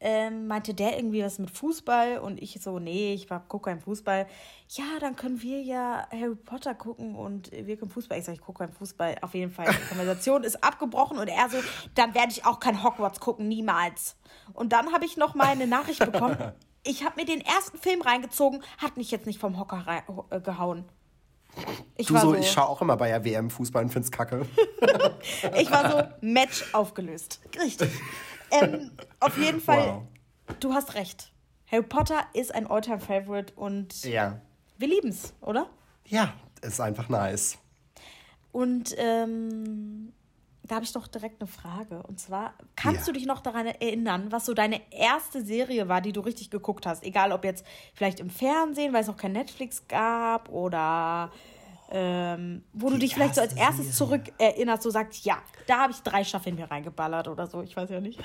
[0.00, 4.26] ähm, meinte der irgendwie was mit Fußball und ich so, nee, ich gucke keinen Fußball.
[4.68, 8.18] Ja, dann können wir ja Harry Potter gucken und wir können Fußball.
[8.18, 9.16] Ich sage, ich gucke keinen Fußball.
[9.22, 11.58] Auf jeden Fall, die Konversation ist abgebrochen und er so,
[11.94, 14.16] dann werde ich auch kein Hogwarts gucken, niemals.
[14.54, 16.36] Und dann habe ich noch mal eine Nachricht bekommen,
[16.88, 19.84] ich habe mir den ersten Film reingezogen, hat mich jetzt nicht vom Hocker
[20.30, 20.84] äh, gehauen.
[21.96, 24.46] Ich du so, so, ich schaue auch immer bei der WM Fußball und find's kacke.
[25.56, 27.40] ich war so, Match aufgelöst.
[27.60, 27.90] Richtig.
[28.50, 30.02] Ähm, auf jeden Fall, wow.
[30.60, 31.32] du hast recht.
[31.70, 34.40] Harry Potter ist ein Alltime favorite und ja.
[34.78, 35.68] wir lieben's, oder?
[36.06, 37.58] Ja, ist einfach nice.
[38.52, 40.14] Und ähm,
[40.68, 42.02] da habe ich doch direkt eine Frage.
[42.04, 43.06] Und zwar, kannst ja.
[43.06, 46.86] du dich noch daran erinnern, was so deine erste Serie war, die du richtig geguckt
[46.86, 47.02] hast?
[47.02, 51.30] Egal, ob jetzt vielleicht im Fernsehen, weil es noch kein Netflix gab oder
[51.90, 55.80] ähm, wo die du dich vielleicht so als erstes zurück erinnerst, so sagst, ja, da
[55.80, 58.20] habe ich drei Staffeln mir reingeballert oder so, ich weiß ja nicht.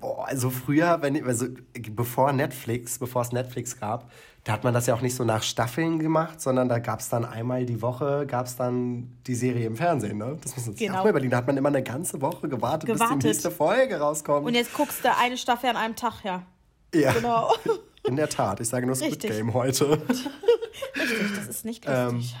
[0.00, 1.46] Boah, also früher, wenn, also
[1.90, 4.10] bevor Netflix, bevor es Netflix gab,
[4.44, 7.08] da hat man das ja auch nicht so nach Staffeln gemacht, sondern da gab es
[7.08, 10.18] dann einmal die Woche, gab es dann die Serie im Fernsehen.
[10.18, 10.36] Ne?
[10.42, 10.98] Das muss man sich genau.
[10.98, 11.30] auch mal überlegen.
[11.30, 14.46] Da hat man immer eine ganze Woche gewartet, gewartet, bis die nächste Folge rauskommt.
[14.46, 16.42] Und jetzt guckst du eine Staffel an einem Tag, ja.
[16.92, 17.12] Ja.
[17.12, 17.54] Genau.
[18.04, 18.58] In der Tat.
[18.58, 19.30] Ich sage nur Squid Richtig.
[19.30, 19.90] Game heute.
[20.96, 22.34] Richtig, das ist nicht lustig.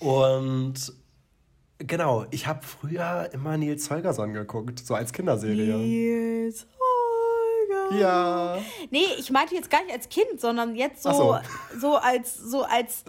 [0.00, 0.92] Ähm, und
[1.78, 5.78] genau, ich habe früher immer Nils Holgersson geguckt, so als Kinderserie.
[5.78, 6.66] Nils
[7.98, 8.58] ja.
[8.90, 11.38] Nee, ich meinte jetzt gar nicht als Kind, sondern jetzt so, so.
[11.78, 13.04] so als so als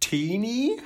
[0.00, 0.76] Teenie?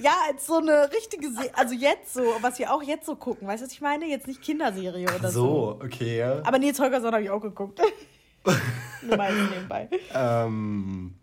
[0.00, 1.50] Ja, als so eine richtige Serie.
[1.54, 3.48] Also jetzt so, was wir auch jetzt so gucken.
[3.48, 4.06] Weißt du, was ich meine?
[4.06, 5.40] Jetzt nicht Kinderserie oder so.
[5.40, 6.22] So, okay.
[6.22, 7.80] Aber Nils Holgersson habe ich auch geguckt.
[9.02, 9.88] Nur mal nebenbei.
[10.14, 11.14] Ähm.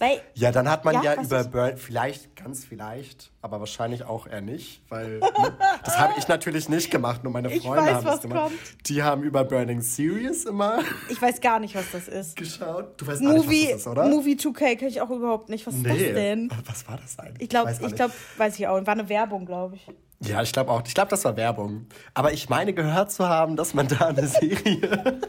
[0.00, 4.26] Weil, ja, dann hat man ja, ja über Burn, vielleicht, ganz vielleicht, aber wahrscheinlich auch
[4.26, 5.30] eher nicht, weil ne,
[5.84, 8.44] das habe ich natürlich nicht gemacht, nur meine Freunde haben es gemacht.
[8.44, 8.88] Kommt.
[8.88, 10.78] Die haben über Burning Series immer.
[11.10, 12.34] Ich weiß gar nicht, was das ist.
[12.34, 12.98] Geschaut.
[12.98, 14.06] Du weißt Movie, nicht, was das ist, oder?
[14.06, 15.66] Movie 2K kenne ich auch überhaupt nicht.
[15.66, 15.90] Was nee.
[15.90, 16.50] ist das denn?
[16.64, 17.42] Was war das eigentlich?
[17.42, 18.86] Ich glaube, ich glaube, weiß ich auch.
[18.86, 19.86] War eine Werbung, glaube ich.
[20.26, 20.82] Ja, ich glaube auch.
[20.86, 21.88] Ich glaube, das war Werbung.
[22.14, 25.20] Aber ich meine gehört zu haben, dass man da eine Serie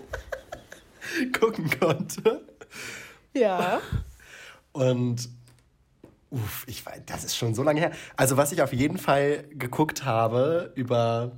[1.37, 2.45] gucken konnte.
[3.33, 3.81] Ja.
[4.73, 5.29] Und
[6.29, 7.91] uff, ich weiß, das ist schon so lange her.
[8.15, 11.31] Also, was ich auf jeden Fall geguckt habe über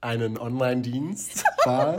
[0.00, 1.96] einen Online-Dienst war.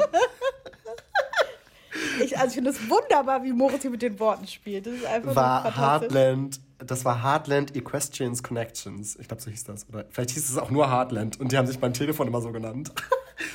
[2.24, 4.86] ich, also ich finde es wunderbar, wie Moritz hier mit den Worten spielt.
[4.86, 9.16] Das ist einfach war Heartland, das war Heartland Equestrians Connections.
[9.20, 9.88] Ich glaube, so hieß das.
[9.90, 12.52] Oder vielleicht hieß es auch nur Heartland und die haben sich beim Telefon immer so
[12.52, 12.92] genannt.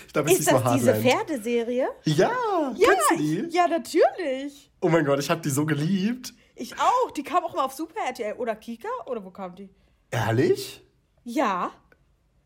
[0.06, 1.88] Ich glaube, es ist das diese Pferdeserie?
[2.04, 2.30] Ja,
[2.76, 3.56] ja, kennst du die?
[3.56, 4.70] Ja, natürlich.
[4.82, 6.34] Oh mein Gott, ich habe die so geliebt.
[6.60, 7.10] Ich auch.
[7.12, 9.70] Die kam auch mal auf Super RTL oder Kika oder wo kam die?
[10.10, 10.82] Ehrlich?
[11.24, 11.70] Ja.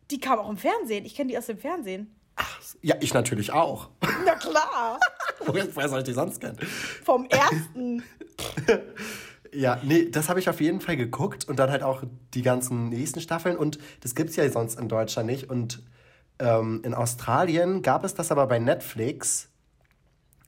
[0.09, 1.05] Die kam auch im Fernsehen.
[1.05, 2.14] Ich kenne die aus dem Fernsehen.
[2.37, 3.90] Ach, ja, ich natürlich auch.
[4.24, 5.00] Na klar.
[5.44, 6.57] Woher soll ich die sonst kennen?
[7.05, 8.05] Vom ersten.
[9.53, 12.90] ja, nee, das habe ich auf jeden Fall geguckt und dann halt auch die ganzen
[12.90, 15.83] nächsten Staffeln und das gibt es ja sonst in Deutschland nicht und
[16.38, 19.48] ähm, in Australien gab es das aber bei Netflix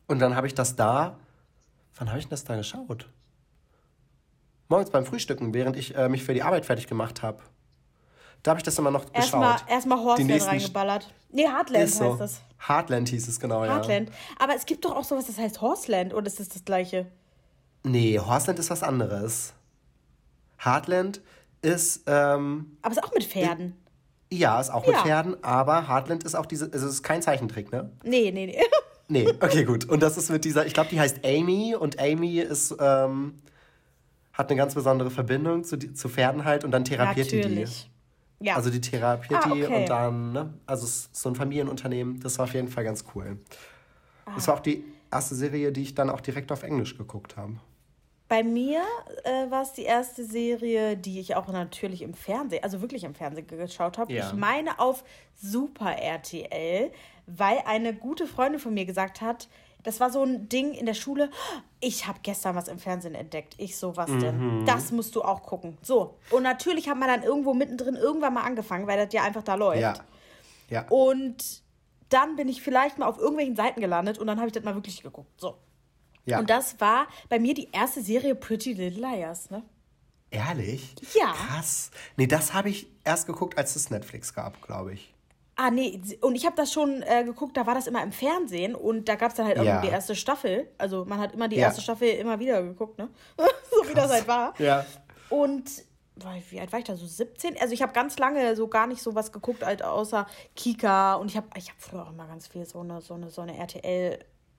[0.07, 1.19] und dann habe ich das da.
[1.97, 3.09] Wann habe ich das da geschaut?
[4.69, 7.43] Morgens beim Frühstücken, während ich äh, mich für die Arbeit fertig gemacht habe.
[8.43, 9.71] Da habe ich das immer noch erstmal, geschaut.
[9.71, 11.13] Erstmal Horseland reingeballert.
[11.31, 12.15] Nee, Heartland heißt so.
[12.15, 12.41] das.
[12.67, 14.09] Heartland hieß es genau, Heartland.
[14.09, 14.15] ja.
[14.39, 17.07] Aber es gibt doch auch sowas, das heißt Horseland, oder ist das das gleiche?
[17.83, 19.53] Nee, Horseland ist was anderes.
[20.59, 21.21] Heartland
[21.63, 22.03] ist.
[22.07, 23.77] Ähm, Aber ist auch mit Pferden.
[24.33, 25.03] Ja, ist auch mit ja.
[25.03, 27.91] Pferden, aber Heartland ist auch diese, also es ist kein Zeichentrick, ne?
[28.03, 28.61] Nee, nee, nee.
[29.09, 29.85] nee, okay, gut.
[29.85, 33.35] Und das ist mit dieser, ich glaube, die heißt Amy und Amy ist, ähm,
[34.37, 37.85] hat eine ganz besondere Verbindung zu, zu Pferden halt und dann therapiert Natürlich.
[37.85, 37.91] die
[38.41, 38.47] die.
[38.49, 38.57] Ja.
[38.57, 39.67] Also die therapiert ah, okay.
[39.67, 40.55] die und dann, ne?
[40.67, 43.39] Also es ist so ein Familienunternehmen, das war auf jeden Fall ganz cool.
[44.27, 44.33] Ah.
[44.35, 47.55] Das war auch die erste Serie, die ich dann auch direkt auf Englisch geguckt habe.
[48.29, 48.83] Bei mir
[49.23, 53.15] äh, war es die erste Serie, die ich auch natürlich im Fernsehen, also wirklich im
[53.15, 54.13] Fernsehen geschaut habe.
[54.13, 54.27] Ja.
[54.27, 55.05] Ich meine auf
[55.37, 56.91] Super RTL,
[57.27, 59.49] weil eine gute Freundin von mir gesagt hat,
[59.87, 61.31] das war so ein Ding in der Schule.
[61.79, 63.55] Ich habe gestern was im Fernsehen entdeckt.
[63.57, 64.61] Ich so, was denn?
[64.61, 64.67] Mhm.
[64.67, 65.79] Das musst du auch gucken.
[65.81, 66.19] So.
[66.31, 69.55] Und natürlich hat man dann irgendwo mittendrin irgendwann mal angefangen, weil das ja einfach da
[69.55, 69.81] läuft.
[69.81, 69.95] Ja.
[70.69, 70.87] ja.
[70.89, 71.63] Und
[72.09, 74.75] dann bin ich vielleicht mal auf irgendwelchen Seiten gelandet und dann habe ich das mal
[74.75, 75.41] wirklich geguckt.
[75.41, 75.57] So.
[76.25, 76.41] Ja.
[76.41, 79.63] Und das war bei mir die erste Serie Pretty Little Liars, ne?
[80.31, 80.97] Ehrlich?
[81.15, 81.33] Ja.
[81.33, 81.93] Krass.
[82.17, 85.15] Nee, das habe ich erst geguckt, als es Netflix gab, glaube ich.
[85.59, 88.75] Ah, nee, und ich habe das schon äh, geguckt, da war das immer im Fernsehen
[88.75, 89.81] und da gab es dann halt auch ja.
[89.81, 90.69] die erste Staffel.
[90.77, 91.63] Also man hat immer die ja.
[91.63, 93.09] erste Staffel immer wieder geguckt, ne?
[93.37, 93.89] so Krass.
[93.89, 94.55] wie das halt war.
[94.61, 94.85] Ja.
[95.31, 95.65] Und
[96.51, 96.95] wie alt war ich da?
[96.95, 97.57] So 17?
[97.61, 101.15] Also ich habe ganz lange so gar nicht so was geguckt, halt außer Kika.
[101.15, 103.43] Und ich habe ich hab früher auch immer ganz viel so eine, so eine, so
[103.43, 104.19] eine RTL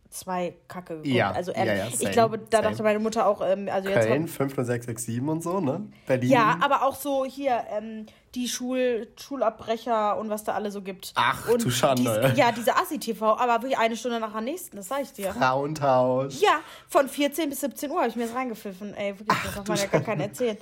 [0.10, 1.08] zwei Kacke geguckt.
[1.08, 2.70] Ja, also ähm, ja, ja, ich glaube, da same.
[2.70, 4.08] dachte meine Mutter auch, ähm, also jetzt.
[4.08, 5.88] Köln 50667 und so, ne?
[6.06, 6.30] Berlin.
[6.30, 8.06] Ja, aber auch so hier, ähm,
[8.38, 11.12] die Schul Schulabbrecher und was da alle so gibt.
[11.16, 12.30] Ach, und du Schande.
[12.30, 15.34] Dies, ja, diese Assi-TV, aber wirklich eine Stunde nach der nächsten, das sag ich dir.
[15.34, 16.40] Frauentausch.
[16.40, 18.94] Ja, von 14 bis 17 Uhr habe ich mir das reingepfiffen.
[18.94, 20.58] Ey, wirklich, das darf man ja gar keinen erzählen.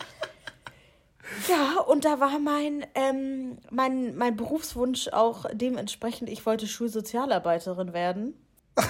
[1.50, 8.36] Ja, und da war mein, ähm, mein, mein Berufswunsch auch dementsprechend, ich wollte Schulsozialarbeiterin werden.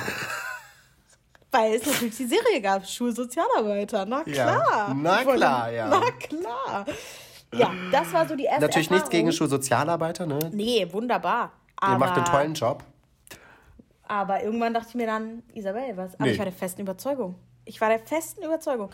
[1.51, 4.05] Weil es natürlich die Serie gab, Schulsozialarbeiter.
[4.05, 4.89] Na klar.
[4.89, 5.87] Ja, na klar, ja.
[5.87, 6.85] Na klar.
[7.57, 9.01] Ja, das war so die erste Natürlich Erfahrung.
[9.01, 10.39] nichts gegen Schulsozialarbeiter, ne?
[10.51, 11.51] Nee, wunderbar.
[11.77, 12.83] Aber, Ihr macht einen tollen Job.
[14.07, 16.15] Aber irgendwann dachte ich mir dann, Isabel, was?
[16.15, 16.31] Aber nee.
[16.31, 17.35] ich war der festen Überzeugung.
[17.65, 18.91] Ich war der festen Überzeugung.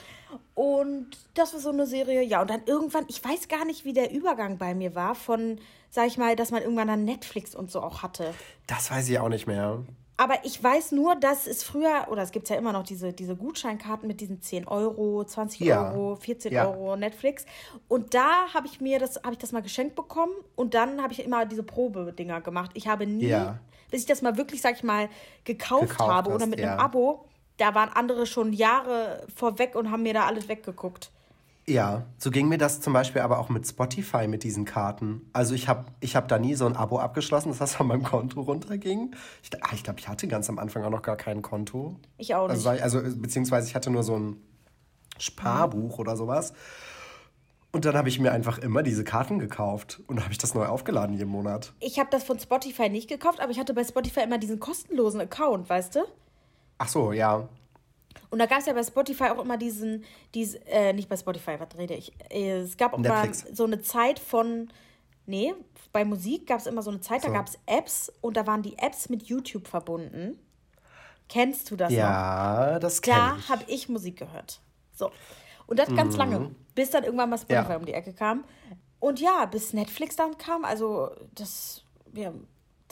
[0.56, 2.42] Und das war so eine Serie, ja.
[2.42, 6.08] Und dann irgendwann, ich weiß gar nicht, wie der Übergang bei mir war, von, sag
[6.08, 8.34] ich mal, dass man irgendwann dann Netflix und so auch hatte.
[8.68, 9.84] Das weiß ich auch nicht mehr.
[10.22, 13.36] Aber ich weiß nur, dass es früher, oder es gibt ja immer noch diese, diese
[13.36, 15.92] Gutscheinkarten mit diesen 10 Euro, 20 ja.
[15.92, 16.68] Euro, 14 ja.
[16.68, 17.48] Euro Netflix.
[17.88, 21.12] Und da habe ich mir das, habe ich das mal geschenkt bekommen und dann habe
[21.12, 22.70] ich immer diese Probedinger gemacht.
[22.76, 23.58] Ich habe nie, ja.
[23.90, 25.10] bis ich das mal wirklich, sag ich mal,
[25.44, 27.26] gekauft, gekauft habe hast, oder mit einem Abo,
[27.58, 31.10] da waren andere schon Jahre vorweg und haben mir da alles weggeguckt.
[31.68, 35.30] Ja, so ging mir das zum Beispiel aber auch mit Spotify mit diesen Karten.
[35.32, 38.04] Also ich habe ich hab da nie so ein Abo abgeschlossen, dass das von meinem
[38.04, 39.16] Konto runterging.
[39.44, 41.98] Ich, ah, ich glaube, ich hatte ganz am Anfang auch noch gar kein Konto.
[42.18, 42.66] Ich auch nicht.
[42.66, 44.38] Also, also beziehungsweise ich hatte nur so ein
[45.20, 46.54] Sparbuch oder sowas.
[47.72, 50.66] Und dann habe ich mir einfach immer diese Karten gekauft und habe ich das neu
[50.66, 51.74] aufgeladen jeden Monat.
[51.80, 55.22] Ich habe das von Spotify nicht gekauft, aber ich hatte bei Spotify immer diesen kostenlosen
[55.22, 56.00] Account, weißt du?
[56.80, 57.48] Ach so, ja.
[58.30, 61.60] Und da gab es ja bei Spotify auch immer diesen, diesen äh, nicht bei Spotify,
[61.60, 62.14] was rede ich?
[62.30, 63.46] Es gab auch Netflix.
[63.46, 64.70] mal so eine Zeit von,
[65.26, 65.54] nee,
[65.92, 67.28] bei Musik gab es immer so eine Zeit, so.
[67.28, 70.40] da gab es Apps und da waren die Apps mit YouTube verbunden.
[71.28, 72.80] Kennst du das ja, noch?
[72.80, 74.60] Das kenn Da habe ich Musik gehört.
[74.94, 75.12] So.
[75.68, 75.96] Und das mhm.
[75.96, 77.78] ganz lange, bis dann irgendwann mal Spotify ja.
[77.78, 78.44] um die Ecke kam.
[79.00, 82.34] Und ja, bis Netflix dann kam, also das, ja,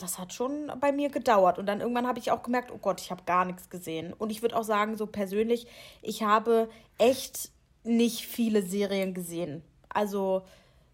[0.02, 1.58] das hat schon bei mir gedauert.
[1.58, 4.12] Und dann irgendwann habe ich auch gemerkt, oh Gott, ich habe gar nichts gesehen.
[4.12, 5.66] Und ich würde auch sagen, so persönlich,
[6.02, 7.50] ich habe echt
[7.84, 9.62] nicht viele Serien gesehen.
[9.88, 10.42] Also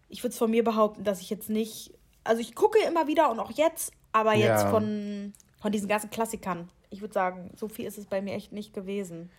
[0.09, 1.93] ich würde es von mir behaupten, dass ich jetzt nicht.
[2.23, 4.69] Also ich gucke immer wieder und auch jetzt, aber jetzt ja.
[4.69, 6.69] von, von diesen ganzen Klassikern.
[6.89, 9.29] Ich würde sagen, so viel ist es bei mir echt nicht gewesen.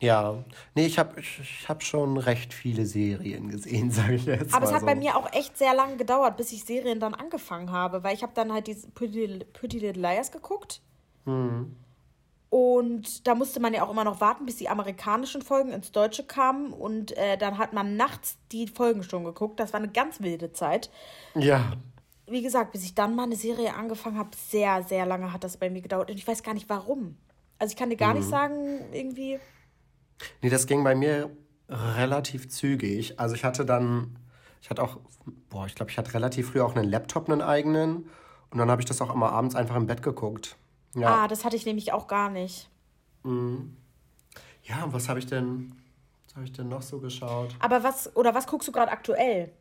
[0.00, 4.54] Ja, nee, ich habe ich, ich hab schon recht viele Serien gesehen, sage ich jetzt.
[4.54, 4.86] Aber es hat so.
[4.86, 8.22] bei mir auch echt sehr lange gedauert, bis ich Serien dann angefangen habe, weil ich
[8.22, 10.80] habe dann halt diese Pretty, Pretty Little Liars geguckt.
[11.24, 11.76] Mhm.
[12.50, 16.24] Und da musste man ja auch immer noch warten, bis die amerikanischen Folgen ins Deutsche
[16.24, 16.72] kamen.
[16.72, 19.60] Und äh, dann hat man nachts die Folgen schon geguckt.
[19.60, 20.90] Das war eine ganz wilde Zeit.
[21.34, 21.72] Ja.
[22.26, 25.58] Wie gesagt, bis ich dann mal eine Serie angefangen habe, sehr, sehr lange hat das
[25.58, 26.10] bei mir gedauert.
[26.10, 27.16] Und ich weiß gar nicht warum.
[27.58, 28.20] Also ich kann dir gar mhm.
[28.20, 29.38] nicht sagen, irgendwie
[30.42, 31.30] Nee, das ging bei mir
[31.68, 33.18] relativ zügig.
[33.20, 34.16] Also ich hatte dann,
[34.60, 34.98] ich hatte auch,
[35.50, 38.08] boah, ich glaube, ich hatte relativ früh auch einen Laptop, einen eigenen.
[38.50, 40.56] Und dann habe ich das auch immer abends einfach im Bett geguckt.
[40.94, 41.24] Ja.
[41.24, 42.70] Ah, das hatte ich nämlich auch gar nicht.
[43.22, 43.76] Mhm.
[44.62, 45.74] Ja, und was habe ich denn,
[46.26, 47.54] was habe ich denn noch so geschaut?
[47.58, 49.52] Aber was, oder was guckst du gerade aktuell?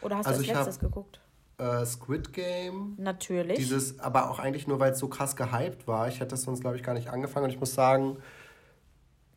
[0.00, 1.20] Oder hast also du als letztes hab, geguckt?
[1.58, 2.94] Äh, Squid Game.
[2.98, 3.56] Natürlich.
[3.56, 6.08] Dieses, aber auch eigentlich nur, weil es so krass gehypt war.
[6.08, 7.44] Ich hätte das sonst, glaube ich, gar nicht angefangen.
[7.44, 8.18] Und ich muss sagen,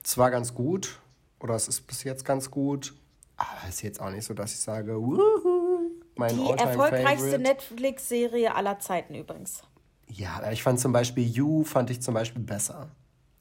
[0.07, 0.99] zwar ganz gut,
[1.39, 2.95] oder es ist bis jetzt ganz gut,
[3.35, 8.55] aber es ist jetzt auch nicht so, dass ich sage, wuhu, mein Die erfolgreichste Netflix-Serie
[8.55, 9.63] aller Zeiten übrigens.
[10.09, 12.89] Ja, ich fand zum Beispiel You, fand ich zum Beispiel besser.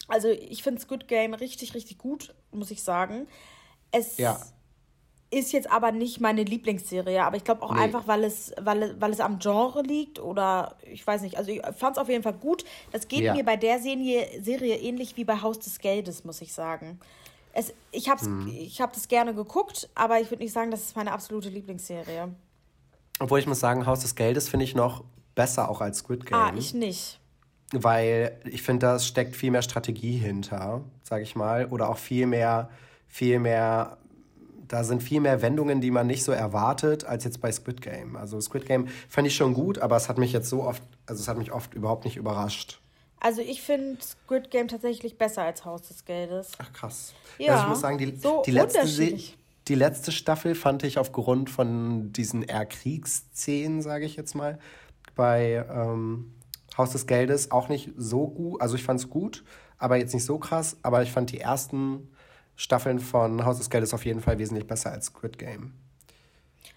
[0.09, 3.29] Also ich finde Squid Game richtig, richtig gut, muss ich sagen.
[3.92, 4.40] Es ja.
[5.30, 7.80] Ist jetzt aber nicht meine Lieblingsserie, aber ich glaube auch nee.
[7.80, 11.36] einfach, weil es, weil, weil es am Genre liegt oder ich weiß nicht.
[11.36, 12.64] Also ich fand es auf jeden Fall gut.
[12.92, 13.34] Das geht ja.
[13.34, 17.00] mir bei der Serie, Serie ähnlich wie bei Haus des Geldes, muss ich sagen.
[17.52, 18.50] Es, ich habe hm.
[18.78, 22.28] hab das gerne geguckt, aber ich würde nicht sagen, das ist meine absolute Lieblingsserie.
[23.18, 26.38] Obwohl ich muss sagen, Haus des Geldes finde ich noch besser auch als Squid Game.
[26.38, 27.18] Ah, ich nicht.
[27.72, 31.66] Weil ich finde, da steckt viel mehr Strategie hinter, sage ich mal.
[31.66, 32.68] Oder auch viel mehr,
[33.08, 33.96] viel mehr,
[34.68, 38.16] da sind viel mehr Wendungen, die man nicht so erwartet, als jetzt bei Squid Game.
[38.16, 41.20] Also Squid Game fand ich schon gut, aber es hat mich jetzt so oft, also
[41.20, 42.81] es hat mich oft überhaupt nicht überrascht.
[43.20, 46.52] Also ich finde Squid Game tatsächlich besser als Haus des Geldes.
[46.59, 47.14] Ach krass.
[47.38, 48.85] Ja, also ich muss sagen, die, so die letzte
[49.68, 54.61] die letzte Staffel fand ich aufgrund von diesen eher Kriegsszenen, sage ich jetzt mal,
[55.16, 56.35] bei ähm,
[56.79, 58.61] Haus des Geldes auch nicht so gut.
[58.61, 59.44] Also ich fand es gut,
[59.79, 60.76] aber jetzt nicht so krass.
[60.83, 62.09] Aber ich fand die ersten
[62.56, 65.74] Staffeln von Haus des Geldes auf jeden Fall wesentlich besser als Squid Game.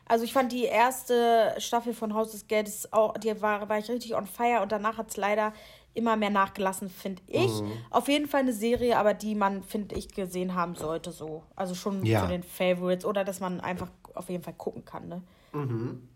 [0.05, 3.89] Also ich fand die erste Staffel von Haus des Geldes auch, die war, war ich
[3.89, 5.53] richtig on fire und danach hat es leider
[5.93, 7.61] immer mehr nachgelassen, finde ich.
[7.61, 7.71] Mhm.
[7.89, 11.43] Auf jeden Fall eine Serie, aber die man, finde ich, gesehen haben sollte so.
[11.55, 12.21] Also schon ja.
[12.21, 15.21] zu den Favorites oder dass man einfach auf jeden Fall gucken kann, ne?
[15.53, 16.09] Mhm.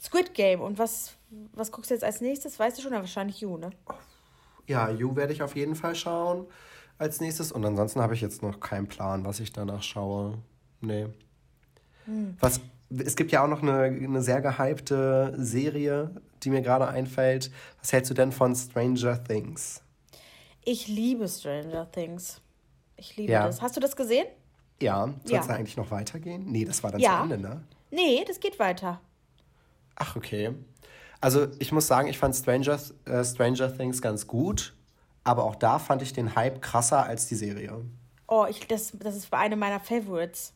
[0.00, 0.60] Squid Game.
[0.60, 1.14] Und was,
[1.52, 2.58] was guckst du jetzt als nächstes?
[2.58, 2.92] Weißt du schon?
[2.92, 3.70] Ja, wahrscheinlich You, ne?
[4.66, 6.46] Ja, You werde ich auf jeden Fall schauen
[6.98, 7.52] als nächstes.
[7.52, 10.38] Und ansonsten habe ich jetzt noch keinen Plan, was ich danach schaue.
[10.80, 11.06] Nee.
[12.04, 12.36] Hm.
[12.40, 16.10] Was, es gibt ja auch noch eine, eine sehr gehypte Serie,
[16.42, 17.50] die mir gerade einfällt.
[17.80, 19.82] Was hältst du denn von Stranger Things?
[20.64, 22.40] Ich liebe Stranger Things.
[22.96, 23.46] Ich liebe ja.
[23.46, 23.60] das.
[23.60, 24.26] Hast du das gesehen?
[24.80, 25.06] Ja.
[25.06, 25.46] Soll es ja.
[25.46, 26.46] da eigentlich noch weitergehen?
[26.46, 27.18] Nee, das war dann ja.
[27.18, 27.62] zu Ende, ne?
[27.90, 29.00] Nee, das geht weiter.
[29.96, 30.52] Ach, okay.
[31.20, 34.74] Also ich muss sagen, ich fand Stranger, äh, Stranger Things ganz gut,
[35.24, 37.80] aber auch da fand ich den Hype krasser als die Serie.
[38.28, 40.52] Oh, ich, das, das ist eine meiner Favorites.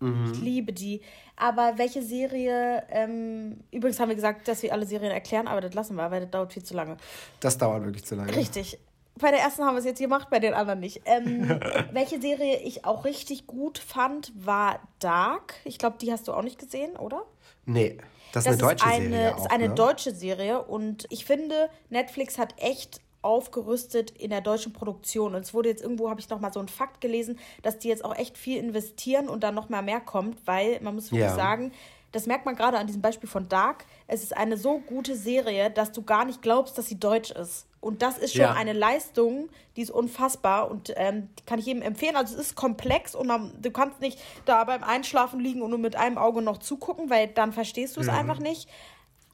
[0.00, 0.32] Mhm.
[0.32, 1.02] Ich liebe die.
[1.36, 5.74] Aber welche Serie, ähm, übrigens haben wir gesagt, dass wir alle Serien erklären, aber das
[5.74, 6.96] lassen wir, weil das dauert viel zu lange.
[7.40, 8.34] Das dauert wirklich zu lange.
[8.34, 8.78] Richtig.
[9.20, 11.02] Bei der ersten haben wir es jetzt gemacht, bei den anderen nicht.
[11.04, 11.60] Ähm,
[11.92, 15.54] welche Serie ich auch richtig gut fand, war Dark.
[15.64, 17.24] Ich glaube, die hast du auch nicht gesehen, oder?
[17.66, 17.98] Nee.
[18.32, 19.34] Das ist das eine deutsche ist eine, Serie.
[19.34, 19.74] Auch, ist eine ne?
[19.74, 25.34] deutsche Serie und ich finde, Netflix hat echt aufgerüstet in der deutschen Produktion.
[25.34, 27.88] Und es wurde jetzt irgendwo, habe ich noch mal so einen Fakt gelesen, dass die
[27.88, 31.30] jetzt auch echt viel investieren und dann noch mal mehr kommt, weil man muss wirklich
[31.30, 31.34] ja.
[31.34, 31.72] sagen,
[32.12, 33.84] das merkt man gerade an diesem Beispiel von Dark.
[34.06, 37.66] Es ist eine so gute Serie, dass du gar nicht glaubst, dass sie deutsch ist.
[37.80, 38.54] Und das ist schon ja.
[38.54, 42.16] eine Leistung, die ist unfassbar und ähm, die kann ich jedem empfehlen.
[42.16, 45.78] Also es ist komplex und man, du kannst nicht da beim Einschlafen liegen und nur
[45.78, 48.14] mit einem Auge noch zugucken, weil dann verstehst du es mhm.
[48.14, 48.68] einfach nicht.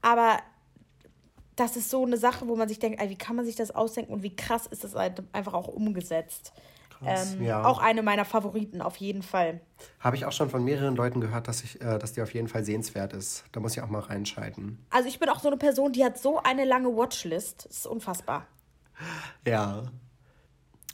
[0.02, 0.38] Aber
[1.56, 3.70] das ist so eine Sache, wo man sich denkt, ey, wie kann man sich das
[3.70, 6.52] ausdenken und wie krass ist das halt einfach auch umgesetzt.
[7.06, 7.64] Ähm, ja.
[7.64, 9.60] Auch eine meiner Favoriten, auf jeden Fall.
[10.00, 12.48] Habe ich auch schon von mehreren Leuten gehört, dass, ich, äh, dass die auf jeden
[12.48, 13.44] Fall sehenswert ist.
[13.52, 14.78] Da muss ich auch mal reinschalten.
[14.90, 17.66] Also ich bin auch so eine Person, die hat so eine lange Watchlist.
[17.66, 18.46] Das ist unfassbar.
[19.46, 19.82] Ja.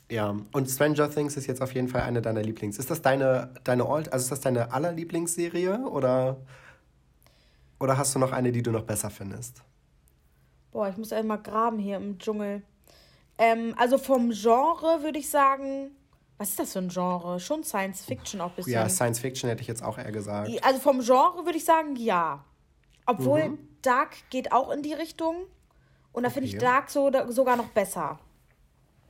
[0.09, 2.77] Ja, und Stranger Things ist jetzt auf jeden Fall eine deiner Lieblings.
[2.77, 6.35] Ist das deine, deine Old, also ist das deine allerlieblingsserie oder,
[7.79, 9.63] oder hast du noch eine, die du noch besser findest?
[10.71, 12.63] Boah, ich muss einmal graben hier im Dschungel.
[13.37, 15.91] Ähm, also vom Genre würde ich sagen,
[16.37, 17.39] was ist das für ein Genre?
[17.39, 18.73] Schon Science Fiction auch ein bisschen.
[18.73, 20.49] Ja, Science Fiction hätte ich jetzt auch eher gesagt.
[20.63, 22.43] Also vom Genre würde ich sagen, ja.
[23.05, 23.59] Obwohl mhm.
[23.81, 25.35] Dark geht auch in die Richtung.
[26.13, 26.39] Und da okay.
[26.39, 28.19] finde ich Dark so, sogar noch besser.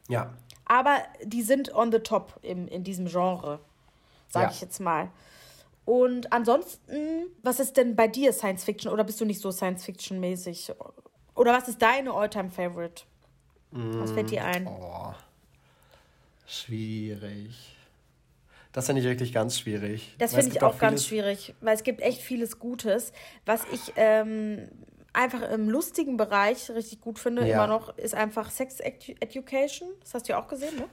[0.08, 0.34] Ja.
[0.66, 3.60] Aber die sind on the top im, in diesem Genre,
[4.30, 4.52] sage ja.
[4.52, 5.10] ich jetzt mal.
[5.86, 8.92] Und ansonsten, was ist denn bei dir Science Fiction?
[8.92, 10.74] Oder bist du nicht so Science Fiction-mäßig?
[11.36, 13.04] Oder was ist deine Alltime favorite
[13.72, 14.68] Was fällt dir ein?
[14.68, 15.14] Oh.
[16.46, 17.78] Schwierig.
[18.74, 20.16] Das finde ich wirklich ganz schwierig.
[20.18, 23.12] Das finde ich auch, auch ganz schwierig, weil es gibt echt vieles Gutes.
[23.46, 24.70] Was ich ähm,
[25.14, 27.56] einfach im lustigen Bereich richtig gut finde, ja.
[27.56, 29.90] immer noch, ist einfach Sex Education.
[30.02, 30.88] Das hast du ja auch gesehen, ne?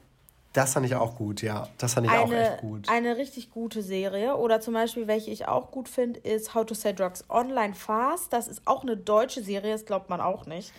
[0.52, 1.68] Das fand ich auch gut, ja.
[1.78, 2.88] Das fand ich eine, auch echt gut.
[2.88, 4.36] Eine richtig gute Serie.
[4.36, 8.32] Oder zum Beispiel, welche ich auch gut finde, ist How to Sell Drugs Online Fast.
[8.32, 10.72] Das ist auch eine deutsche Serie, das glaubt man auch nicht.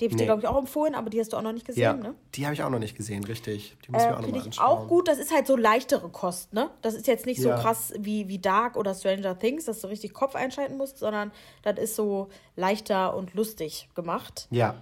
[0.00, 0.24] Die habe ich nee.
[0.24, 2.14] dir, glaube ich, auch empfohlen, aber die hast du auch noch nicht gesehen, ja, ne?
[2.34, 3.76] Die habe ich auch noch nicht gesehen, richtig.
[3.86, 4.66] Die muss äh, ich auch noch mal anschauen.
[4.66, 5.06] auch gut.
[5.06, 6.70] Das ist halt so leichtere Kost, ne?
[6.82, 7.56] Das ist jetzt nicht ja.
[7.56, 11.30] so krass wie, wie Dark oder Stranger Things, dass du richtig Kopf einschalten musst, sondern
[11.62, 14.48] das ist so leichter und lustig gemacht.
[14.50, 14.74] Ja.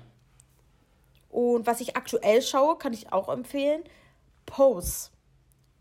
[1.29, 3.83] Und was ich aktuell schaue, kann ich auch empfehlen.
[4.47, 5.11] Pose.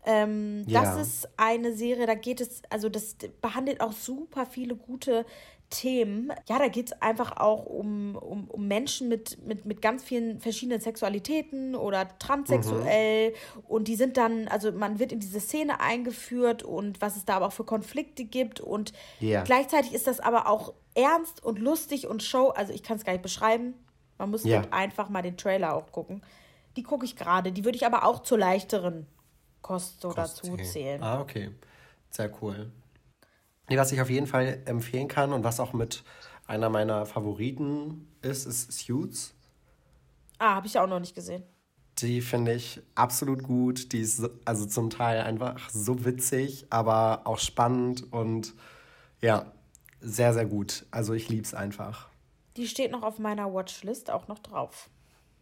[0.04, 0.82] Ähm, ja.
[0.82, 5.24] Das ist eine Serie, da geht es, also das behandelt auch super viele gute
[5.72, 6.32] Themen.
[6.48, 10.38] Ja, da geht es einfach auch um, um, um Menschen mit, mit, mit ganz vielen
[10.40, 13.30] verschiedenen Sexualitäten oder transsexuell.
[13.30, 13.62] Mhm.
[13.68, 17.36] Und die sind dann, also man wird in diese Szene eingeführt und was es da
[17.36, 18.60] aber auch für Konflikte gibt.
[18.60, 19.44] Und yeah.
[19.44, 22.48] gleichzeitig ist das aber auch ernst und lustig und Show.
[22.48, 23.74] Also ich kann es gar nicht beschreiben.
[24.18, 24.66] Man muss yeah.
[24.70, 26.22] einfach mal den Trailer auch gucken.
[26.76, 27.52] Die gucke ich gerade.
[27.52, 29.06] Die würde ich aber auch zur leichteren
[29.60, 31.02] Kost so dazu zählen.
[31.02, 31.50] Ah, okay.
[32.10, 32.70] Sehr cool.
[33.68, 36.02] Was ich auf jeden Fall empfehlen kann und was auch mit
[36.46, 39.34] einer meiner Favoriten ist, ist Suits.
[40.38, 41.44] Ah, habe ich auch noch nicht gesehen.
[41.98, 43.92] Die finde ich absolut gut.
[43.92, 48.54] Die ist also zum Teil einfach so witzig, aber auch spannend und
[49.20, 49.52] ja,
[50.00, 50.84] sehr, sehr gut.
[50.90, 52.08] Also ich liebe es einfach.
[52.56, 54.90] Die steht noch auf meiner Watchlist auch noch drauf.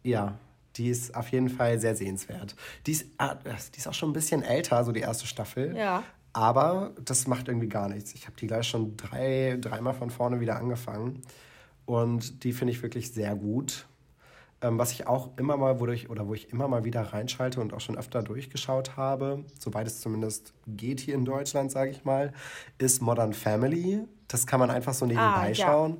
[0.03, 0.37] Ja,
[0.77, 2.55] die ist auf jeden Fall sehr sehenswert.
[2.85, 5.75] Die ist, ah, die ist auch schon ein bisschen älter, so die erste Staffel.
[5.75, 6.03] Ja.
[6.33, 8.13] Aber das macht irgendwie gar nichts.
[8.13, 11.21] Ich habe die gleich schon drei, dreimal von vorne wieder angefangen.
[11.85, 13.85] Und die finde ich wirklich sehr gut.
[14.61, 17.59] Ähm, was ich auch immer mal, wo ich, oder wo ich immer mal wieder reinschalte
[17.59, 22.05] und auch schon öfter durchgeschaut habe, soweit es zumindest geht hier in Deutschland, sage ich
[22.05, 22.31] mal,
[22.77, 24.03] ist Modern Family.
[24.27, 25.55] Das kann man einfach so nebenbei ah, ja.
[25.55, 25.97] schauen.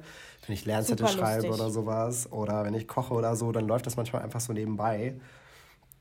[0.52, 3.95] Wenn ich Lernzettel schreibe oder sowas oder wenn ich koche oder so, dann läuft das
[3.95, 5.14] manchmal einfach so nebenbei.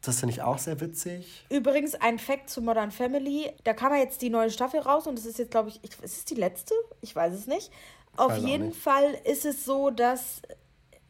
[0.02, 1.46] Das finde ich auch sehr witzig.
[1.50, 3.52] Übrigens, ein Fact zu Modern Family.
[3.62, 6.02] Da kam ja jetzt die neue Staffel raus und das ist jetzt, glaube ich, ist
[6.02, 6.74] es die letzte?
[7.00, 7.70] Ich weiß es nicht.
[8.12, 8.80] Ich Auf jeden nicht.
[8.80, 10.42] Fall ist es so, dass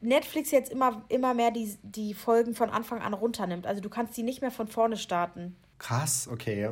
[0.03, 3.66] Netflix jetzt immer, immer mehr die, die Folgen von Anfang an runternimmt.
[3.66, 5.57] Also du kannst die nicht mehr von vorne starten.
[5.78, 6.68] Krass, okay.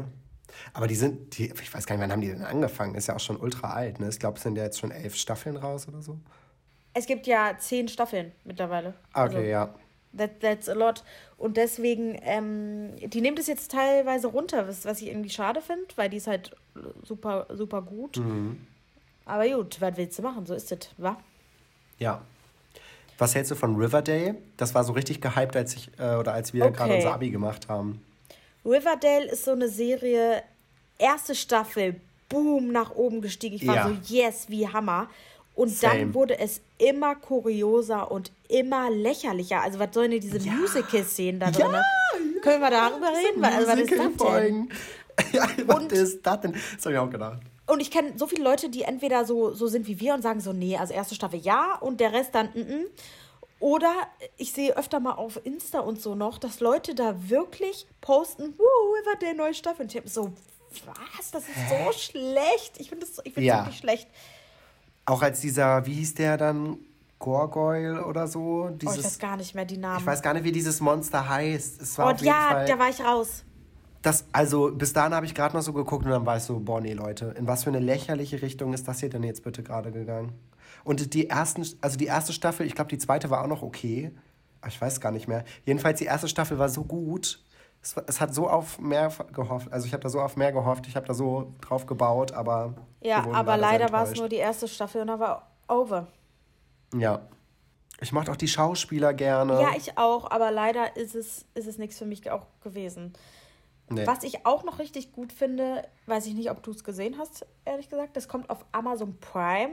[0.75, 2.95] Aber die sind, die, ich weiß gar nicht, wann haben die denn angefangen?
[2.95, 4.11] Ist ja auch schon ultra alt, ne?
[4.11, 6.19] Ich glaube, es sind ja jetzt schon elf Staffeln raus oder so.
[6.99, 8.88] Es gibt ja zehn Staffeln mittlerweile.
[9.12, 9.74] Okay, also, ja.
[10.16, 11.05] That, that's a lot.
[11.36, 15.86] Und deswegen, ähm, die nimmt es jetzt teilweise runter, was, was ich irgendwie schade finde,
[15.94, 16.57] weil die ist halt
[17.05, 18.16] super, super gut.
[18.16, 18.66] Mhm.
[19.26, 20.44] Aber gut, was willst du machen?
[20.44, 21.16] So ist es, wa?
[21.99, 22.20] Ja.
[23.16, 24.34] Was hältst du von Riverdale?
[24.57, 26.76] Das war so richtig gehypt, als ich äh, oder als wir okay.
[26.76, 28.05] gerade unser Abi gemacht haben.
[28.64, 30.42] Riverdale ist so eine Serie,
[30.99, 33.55] erste Staffel, boom, nach oben gestiegen.
[33.55, 33.88] Ich war ja.
[33.88, 35.09] so, yes, wie Hammer.
[35.59, 35.98] Und Same.
[35.98, 39.61] dann wurde es immer kurioser und immer lächerlicher.
[39.61, 40.52] Also, was sollen denn diese ja.
[40.52, 41.66] Musical-Szenen da drin?
[41.72, 42.40] Ja, ja.
[42.42, 43.44] Können wir darüber reden?
[43.44, 44.68] Also, was ist das denn?
[45.32, 46.52] ja, was und, ist das denn?
[46.52, 47.40] Das habe ich auch gedacht.
[47.66, 50.40] Und ich kenne so viele Leute, die entweder so, so sind wie wir und sagen
[50.40, 52.84] so, nee, also erste Staffel ja und der Rest dann, mm, -mm.
[53.59, 53.92] Oder
[54.36, 59.06] ich sehe öfter mal auf Insta und so noch, dass Leute da wirklich posten, wuh,
[59.06, 59.82] war der neue Staffel.
[59.82, 60.32] Und ich habe so,
[60.86, 61.32] was?
[61.32, 61.84] Das ist Hä?
[61.84, 62.74] so schlecht.
[62.78, 63.62] Ich finde das ich find ja.
[63.64, 64.06] wirklich schlecht.
[65.09, 66.76] Auch als dieser, wie hieß der dann?
[67.18, 68.68] Gorgoyle oder so.
[68.68, 70.00] Dieses, oh, ich weiß gar nicht mehr die Namen.
[70.00, 71.80] Ich weiß gar nicht, wie dieses Monster heißt.
[71.80, 73.44] Es war oh, ja, Fall, da war ich raus.
[74.02, 76.61] Das, also bis dahin habe ich gerade noch so geguckt und dann war ich so,
[76.61, 79.62] boah, nee, Leute, in was für eine lächerliche Richtung ist das hier denn jetzt bitte
[79.62, 80.32] gerade gegangen?
[80.84, 84.12] Und die ersten, also die erste Staffel, ich glaube, die zweite war auch noch okay.
[84.61, 85.44] Aber ich weiß gar nicht mehr.
[85.64, 87.42] Jedenfalls, die erste Staffel war so gut.
[87.81, 89.72] Es, es hat so auf mehr gehofft.
[89.72, 90.87] Also ich habe da so auf mehr gehofft.
[90.87, 92.74] Ich habe da so drauf gebaut, aber.
[93.01, 96.09] Ja, aber leider war es nur die erste Staffel und dann war over.
[96.95, 97.29] Ja.
[98.01, 99.61] Ich mochte auch die Schauspieler gerne.
[99.61, 103.12] Ja, ich auch, aber leider ist es, ist es nichts für mich auch gewesen.
[103.91, 104.07] Nee.
[104.07, 107.47] Was ich auch noch richtig gut finde, weiß ich nicht, ob du es gesehen hast,
[107.64, 109.72] ehrlich gesagt, das kommt auf Amazon Prime.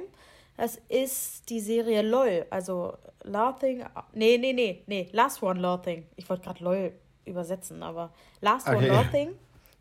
[0.57, 2.93] Das ist die Serie LOL, also
[3.23, 3.83] Laughing.
[4.13, 6.07] Nee, nee, nee, nee, Last One Laughing.
[6.15, 6.93] Ich wollte gerade LOL
[7.25, 8.11] übersetzen, aber
[8.41, 8.77] Last okay.
[8.77, 9.29] One Laughing.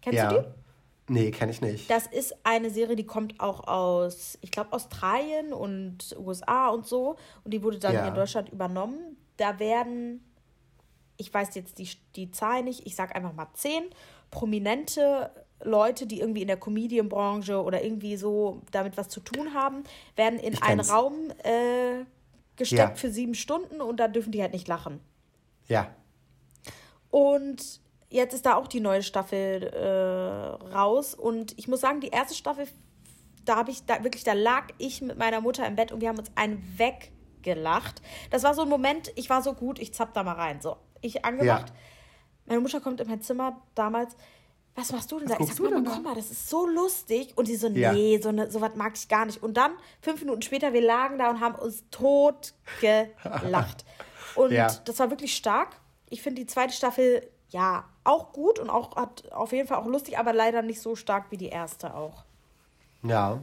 [0.00, 0.28] Kennst ja.
[0.28, 0.48] du die?
[1.06, 1.90] Nee, kenne ich nicht.
[1.90, 7.16] Das ist eine Serie, die kommt auch aus, ich glaube, Australien und USA und so.
[7.44, 8.08] Und die wurde dann ja.
[8.08, 9.16] in Deutschland übernommen.
[9.36, 10.24] Da werden,
[11.18, 13.84] ich weiß jetzt die, die Zahl nicht, ich sage einfach mal zehn
[14.30, 15.30] prominente
[15.62, 19.84] Leute, die irgendwie in der Comedian-Branche oder irgendwie so damit was zu tun haben,
[20.16, 22.04] werden in einen Raum äh,
[22.56, 22.94] gesteckt ja.
[22.94, 25.00] für sieben Stunden und da dürfen die halt nicht lachen.
[25.68, 25.90] Ja.
[27.14, 31.14] Und jetzt ist da auch die neue Staffel äh, raus.
[31.14, 32.66] Und ich muss sagen, die erste Staffel,
[33.44, 36.08] da habe ich, da wirklich, da lag ich mit meiner Mutter im Bett und wir
[36.08, 38.02] haben uns einen weggelacht.
[38.32, 40.60] Das war so ein Moment, ich war so gut, ich zapp da mal rein.
[40.60, 41.68] So, ich angemacht.
[41.68, 41.74] Ja.
[42.46, 44.16] Meine Mutter kommt in mein Zimmer damals.
[44.74, 45.36] Was machst du denn da?
[45.38, 47.32] Ich sag, Mama, komm mal, das ist so lustig.
[47.36, 48.20] Und sie so, nee, ja.
[48.20, 49.40] so, ne, so was mag ich gar nicht.
[49.40, 53.84] Und dann, fünf Minuten später, wir lagen da und haben uns tot gelacht.
[54.34, 54.66] und ja.
[54.84, 55.76] das war wirklich stark.
[56.14, 59.86] Ich finde die zweite Staffel ja, auch gut und auch hat auf jeden Fall auch
[59.86, 62.22] lustig, aber leider nicht so stark wie die erste auch.
[63.02, 63.42] Ja.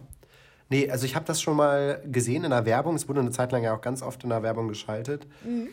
[0.69, 2.95] Nee, also ich habe das schon mal gesehen in der Werbung.
[2.95, 5.27] Es wurde eine Zeit lang ja auch ganz oft in der Werbung geschaltet.
[5.43, 5.67] Mhm.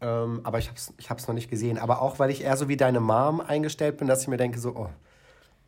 [0.00, 1.78] Ähm, aber ich habe es ich hab's noch nicht gesehen.
[1.78, 4.60] Aber auch, weil ich eher so wie deine Mom eingestellt bin, dass ich mir denke,
[4.60, 4.90] so, oh,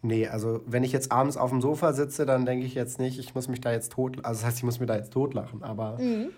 [0.02, 3.18] Nee, also wenn ich jetzt abends auf dem Sofa sitze, dann denke ich jetzt nicht,
[3.18, 5.64] ich muss mich da jetzt tot, also das heißt, ich muss mir da jetzt totlachen,
[5.64, 5.98] aber.
[5.98, 6.28] Mhm.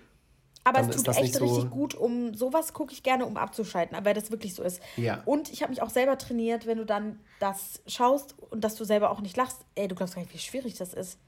[0.68, 4.14] Aber es tut echt so richtig gut, um sowas gucke ich gerne, um abzuschalten, aber
[4.14, 4.82] das wirklich so ist.
[4.96, 5.22] Ja.
[5.24, 8.84] Und ich habe mich auch selber trainiert, wenn du dann das schaust und dass du
[8.84, 9.64] selber auch nicht lachst.
[9.74, 11.18] Ey, du glaubst gar nicht, wie schwierig das ist.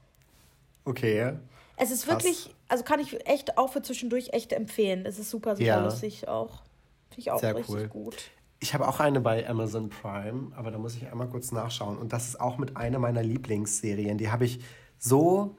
[0.85, 1.33] Okay.
[1.77, 2.23] Es ist Krass.
[2.23, 5.05] wirklich, also kann ich echt auch für zwischendurch echt empfehlen.
[5.05, 5.83] Es ist super, super ja.
[5.83, 6.61] lustig auch.
[7.09, 7.87] Finde ich auch Sehr richtig cool.
[7.87, 8.31] gut.
[8.59, 11.97] Ich habe auch eine bei Amazon Prime, aber da muss ich einmal kurz nachschauen.
[11.97, 14.19] Und das ist auch mit einer meiner Lieblingsserien.
[14.19, 14.59] Die habe ich
[14.99, 15.55] so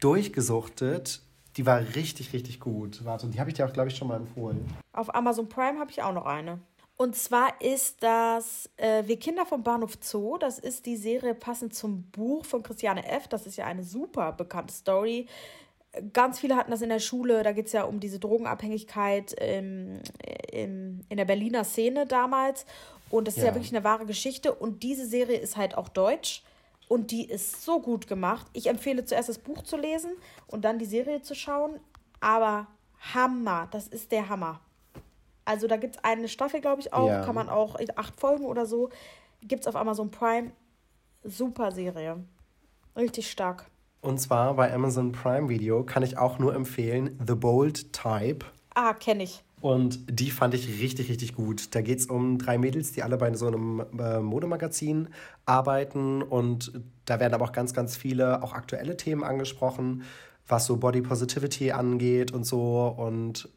[0.00, 1.22] durchgesuchtet
[1.56, 3.04] die war richtig, richtig gut.
[3.04, 4.66] Warte, die habe ich dir auch, glaube ich, schon mal empfohlen.
[4.92, 6.60] Auf Amazon Prime habe ich auch noch eine.
[6.96, 10.38] Und zwar ist das äh, Wir Kinder vom Bahnhof Zoo.
[10.38, 13.28] Das ist die Serie passend zum Buch von Christiane F.
[13.28, 15.26] Das ist ja eine super bekannte Story.
[16.12, 17.42] Ganz viele hatten das in der Schule.
[17.42, 20.00] Da geht es ja um diese Drogenabhängigkeit im,
[20.52, 22.66] im, in der Berliner Szene damals.
[23.10, 23.48] Und das ist ja.
[23.48, 24.54] ja wirklich eine wahre Geschichte.
[24.54, 26.42] Und diese Serie ist halt auch deutsch.
[26.92, 28.46] Und die ist so gut gemacht.
[28.52, 30.10] Ich empfehle zuerst das Buch zu lesen
[30.46, 31.80] und dann die Serie zu schauen.
[32.20, 32.66] Aber
[33.14, 34.60] Hammer, das ist der Hammer.
[35.46, 37.08] Also da gibt es eine Staffel, glaube ich, auch.
[37.08, 37.24] Ja.
[37.24, 38.90] Kann man auch, acht Folgen oder so.
[39.40, 40.52] Gibt es auf Amazon Prime.
[41.24, 42.22] Super Serie.
[42.94, 43.70] Richtig stark.
[44.02, 48.44] Und zwar bei Amazon Prime Video kann ich auch nur empfehlen The Bold Type.
[48.74, 49.42] Ah, kenne ich.
[49.62, 51.72] Und die fand ich richtig, richtig gut.
[51.76, 55.08] Da geht es um drei Mädels, die alle bei so einem äh, Modemagazin
[55.46, 56.20] arbeiten.
[56.20, 56.72] Und
[57.04, 60.02] da werden aber auch ganz, ganz viele auch aktuelle Themen angesprochen,
[60.48, 62.88] was so Body Positivity angeht und so.
[62.88, 63.48] Und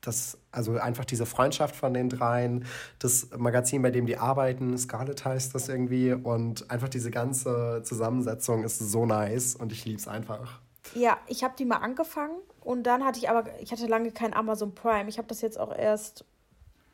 [0.00, 2.64] das, also einfach diese Freundschaft von den dreien,
[2.98, 6.12] das Magazin, bei dem die arbeiten, Scarlet heißt das irgendwie.
[6.12, 10.60] Und einfach diese ganze Zusammensetzung ist so nice und ich liebe es einfach.
[10.94, 14.34] Ja, ich habe die mal angefangen und dann hatte ich aber, ich hatte lange kein
[14.34, 15.08] Amazon Prime.
[15.08, 16.24] Ich habe das jetzt auch erst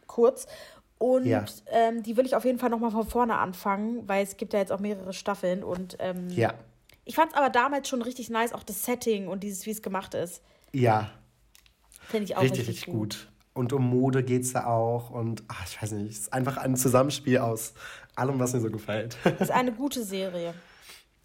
[0.06, 0.46] kurz.
[0.98, 1.44] Und ja.
[1.70, 4.58] ähm, die will ich auf jeden Fall nochmal von vorne anfangen, weil es gibt ja
[4.58, 5.62] jetzt auch mehrere Staffeln.
[5.62, 6.54] Und ähm, ja.
[7.04, 9.82] ich fand es aber damals schon richtig nice, auch das Setting und dieses, wie es
[9.82, 10.42] gemacht ist.
[10.72, 11.10] Ja.
[12.08, 12.94] Finde ich auch richtig, richtig, gut.
[12.94, 13.28] gut.
[13.54, 15.10] Und um Mode geht es da auch.
[15.10, 17.74] Und ach, ich weiß nicht, es ist einfach ein Zusammenspiel aus
[18.16, 19.16] allem, was mir so gefällt.
[19.24, 20.54] Es ist eine gute Serie.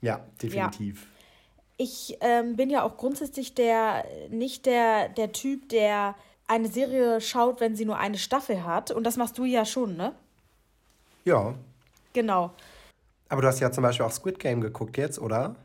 [0.01, 1.03] Ja, definitiv.
[1.03, 1.12] Ja
[1.78, 6.15] ich ähm, bin ja auch grundsätzlich der nicht der, der Typ, der
[6.47, 8.91] eine Serie schaut, wenn sie nur eine Staffel hat.
[8.91, 10.13] Und das machst du ja schon, ne?
[11.26, 11.55] Ja.
[12.13, 12.51] Genau.
[13.30, 15.55] Aber du hast ja zum Beispiel auch Squid Game geguckt jetzt, oder?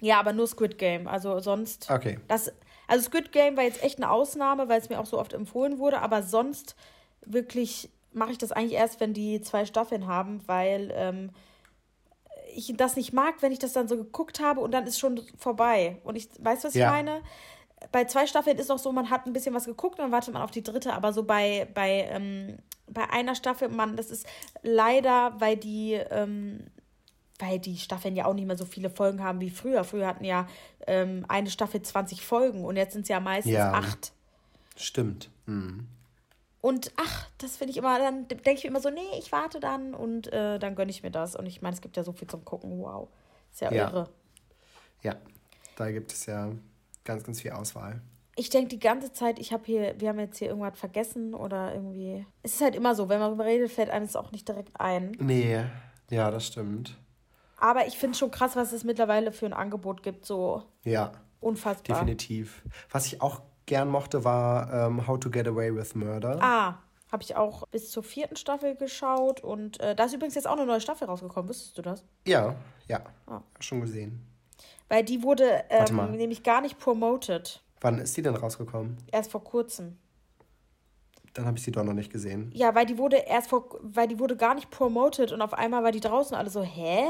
[0.00, 1.06] Ja, aber nur Squid Game.
[1.06, 1.90] Also sonst.
[1.90, 2.18] Okay.
[2.26, 2.52] Das,
[2.88, 5.78] also Squid Game war jetzt echt eine Ausnahme, weil es mir auch so oft empfohlen
[5.78, 6.00] wurde.
[6.00, 6.74] Aber sonst
[7.24, 11.30] wirklich mache ich das eigentlich erst, wenn die zwei Staffeln haben, weil ähm,
[12.56, 15.20] ich das nicht mag, wenn ich das dann so geguckt habe und dann ist schon
[15.38, 15.98] vorbei.
[16.04, 16.86] Und ich weiß, was ja.
[16.86, 17.22] ich meine.
[17.92, 20.42] Bei zwei Staffeln ist auch so, man hat ein bisschen was geguckt, dann wartet man
[20.42, 22.56] auf die dritte, aber so bei, bei, ähm,
[22.88, 24.26] bei einer Staffel, man, das ist
[24.62, 26.64] leider, weil die, ähm,
[27.38, 29.84] weil die Staffeln ja auch nicht mehr so viele Folgen haben wie früher.
[29.84, 30.48] Früher hatten ja
[30.86, 33.72] ähm, eine Staffel 20 Folgen und jetzt sind es ja meistens ja.
[33.72, 34.12] acht.
[34.76, 35.30] Stimmt.
[35.44, 35.86] Mhm.
[36.66, 39.60] Und ach, das finde ich immer, dann denke ich mir immer so, nee, ich warte
[39.60, 41.36] dann und äh, dann gönne ich mir das.
[41.36, 43.08] Und ich meine, es gibt ja so viel zum Gucken, wow.
[43.52, 43.84] Ist ja, ja.
[43.84, 44.08] irre.
[45.00, 45.14] Ja,
[45.76, 46.50] da gibt es ja
[47.04, 48.02] ganz, ganz viel Auswahl.
[48.34, 51.72] Ich denke die ganze Zeit, ich habe hier, wir haben jetzt hier irgendwas vergessen oder
[51.72, 52.26] irgendwie.
[52.42, 54.80] Es ist halt immer so, wenn man darüber redet, fällt einem es auch nicht direkt
[54.80, 55.12] ein.
[55.20, 55.64] Nee,
[56.10, 56.98] ja, das stimmt.
[57.58, 60.64] Aber ich finde schon krass, was es mittlerweile für ein Angebot gibt, so.
[60.82, 61.12] Ja.
[61.38, 62.00] Unfassbar.
[62.00, 62.64] Definitiv.
[62.90, 66.38] Was ich auch gern mochte, war ähm, How to Get Away with Murder.
[66.40, 66.78] Ah,
[67.12, 69.40] habe ich auch bis zur vierten Staffel geschaut.
[69.40, 71.48] Und äh, da ist übrigens jetzt auch eine neue Staffel rausgekommen.
[71.48, 72.04] Wusstest du das?
[72.26, 72.56] Ja,
[72.88, 73.00] ja.
[73.26, 73.42] Ah.
[73.60, 74.26] Schon gesehen.
[74.88, 77.62] Weil die wurde ähm, nämlich gar nicht promoted.
[77.80, 78.96] Wann ist die denn rausgekommen?
[79.12, 79.98] Erst vor kurzem.
[81.34, 82.50] Dann habe ich sie doch noch nicht gesehen.
[82.54, 85.82] Ja, weil die wurde erst vor, weil die wurde gar nicht promoted und auf einmal
[85.82, 87.04] war die draußen alle so, hä?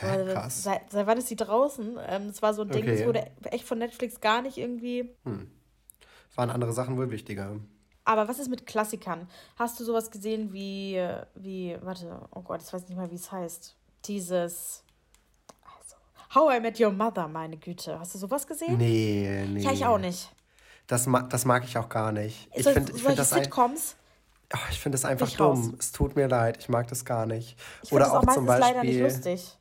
[0.00, 0.62] hä krass.
[0.62, 1.98] Seit, seit wann ist die draußen?
[2.06, 2.98] Ähm, das war so ein Ding, okay.
[2.98, 5.10] das wurde echt von Netflix gar nicht irgendwie.
[5.24, 5.50] Hm
[6.36, 7.56] waren andere Sachen wohl wichtiger.
[8.04, 9.28] Aber was ist mit Klassikern?
[9.56, 11.02] Hast du sowas gesehen wie,
[11.34, 13.74] wie, warte, oh Gott, ich weiß nicht mal, wie es heißt.
[14.04, 14.84] Dieses,
[15.62, 15.96] also,
[16.34, 17.98] How I Met Your Mother, meine Güte.
[17.98, 18.76] Hast du sowas gesehen?
[18.76, 19.60] Nee, nee.
[19.60, 20.30] Ja, ich auch nicht.
[20.86, 22.48] Das, ma das mag ich auch gar nicht.
[22.54, 23.96] Ich finde ich find das Sitcoms?
[24.50, 25.70] Ein, oh, ich finde das einfach dumm.
[25.70, 25.72] Raus.
[25.78, 27.56] Es tut mir leid, ich mag das gar nicht.
[27.82, 28.74] Ich Oder auch, auch zum Beispiel.
[28.74, 29.56] leider nicht lustig.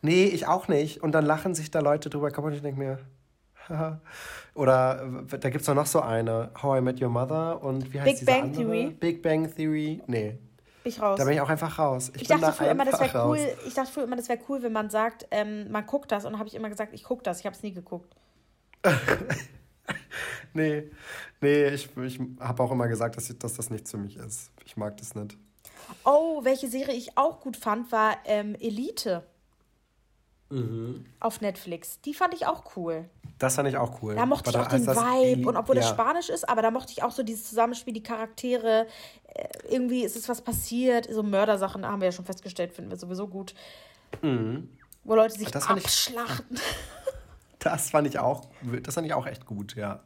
[0.00, 1.02] Nee, ich auch nicht.
[1.02, 2.98] Und dann lachen sich da Leute drüber kaputt und ich denke mir,
[4.54, 8.20] Oder da gibt es noch so eine, How I Met Your Mother und wie heißt
[8.20, 8.62] Big Bang andere?
[8.62, 8.96] Theory.
[8.98, 10.00] Big Bang Theory.
[10.06, 10.38] Nee.
[10.84, 11.18] Ich raus.
[11.18, 12.10] Da bin ich auch einfach raus.
[12.14, 13.38] Ich, ich dachte da früher immer, das wäre cool.
[13.66, 16.24] Ich dachte früher immer, das wäre cool, wenn man sagt, ähm, man guckt das.
[16.24, 17.40] Und dann habe ich immer gesagt, ich gucke das.
[17.40, 18.14] Ich habe es nie geguckt.
[20.54, 20.90] nee,
[21.40, 24.50] nee, ich, ich habe auch immer gesagt, dass, ich, dass das nichts für mich ist.
[24.64, 25.36] Ich mag das nicht.
[26.04, 29.24] Oh, welche Serie ich auch gut fand, war ähm, Elite.
[30.52, 31.06] Mhm.
[31.18, 32.00] Auf Netflix.
[32.02, 33.08] Die fand ich auch cool.
[33.38, 34.14] Das fand ich auch cool.
[34.14, 35.82] Da mochte aber ich auch den Vibe und obwohl ja.
[35.82, 38.86] das Spanisch ist, aber da mochte ich auch so dieses Zusammenspiel, die Charaktere.
[39.28, 41.08] Äh, irgendwie ist es was passiert.
[41.10, 43.54] So Mördersachen haben wir ja schon festgestellt, finden wir sowieso gut.
[44.20, 44.68] Mhm.
[45.04, 46.56] Wo Leute sich das abschlachten.
[46.56, 46.62] Ich,
[47.58, 48.48] das fand ich auch,
[48.82, 50.02] das fand ich auch echt gut, ja.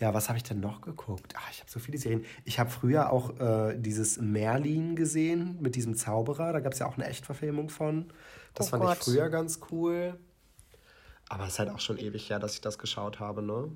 [0.00, 1.32] Ja, was habe ich denn noch geguckt?
[1.36, 2.24] Ach, ich habe so viele Serien.
[2.44, 6.52] Ich habe früher auch äh, dieses Merlin gesehen mit diesem Zauberer.
[6.52, 8.12] Da gab es ja auch eine Echtverfilmung von.
[8.54, 8.98] Das oh fand Gott.
[8.98, 10.18] ich früher ganz cool.
[11.28, 13.70] Aber es ist halt auch schon ewig her, dass ich das geschaut habe, ne?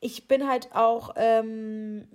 [0.00, 2.08] Ich bin halt auch ähm,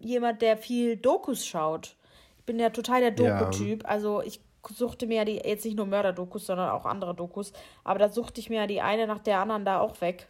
[0.00, 1.96] jemand, der viel Dokus schaut.
[2.38, 3.82] Ich bin ja total der Doku-Typ.
[3.82, 3.88] Ja.
[3.88, 7.52] Also ich suchte mir ja die, jetzt nicht nur Mörder-Dokus, sondern auch andere Dokus.
[7.82, 10.28] Aber da suchte ich mir ja die eine nach der anderen da auch weg.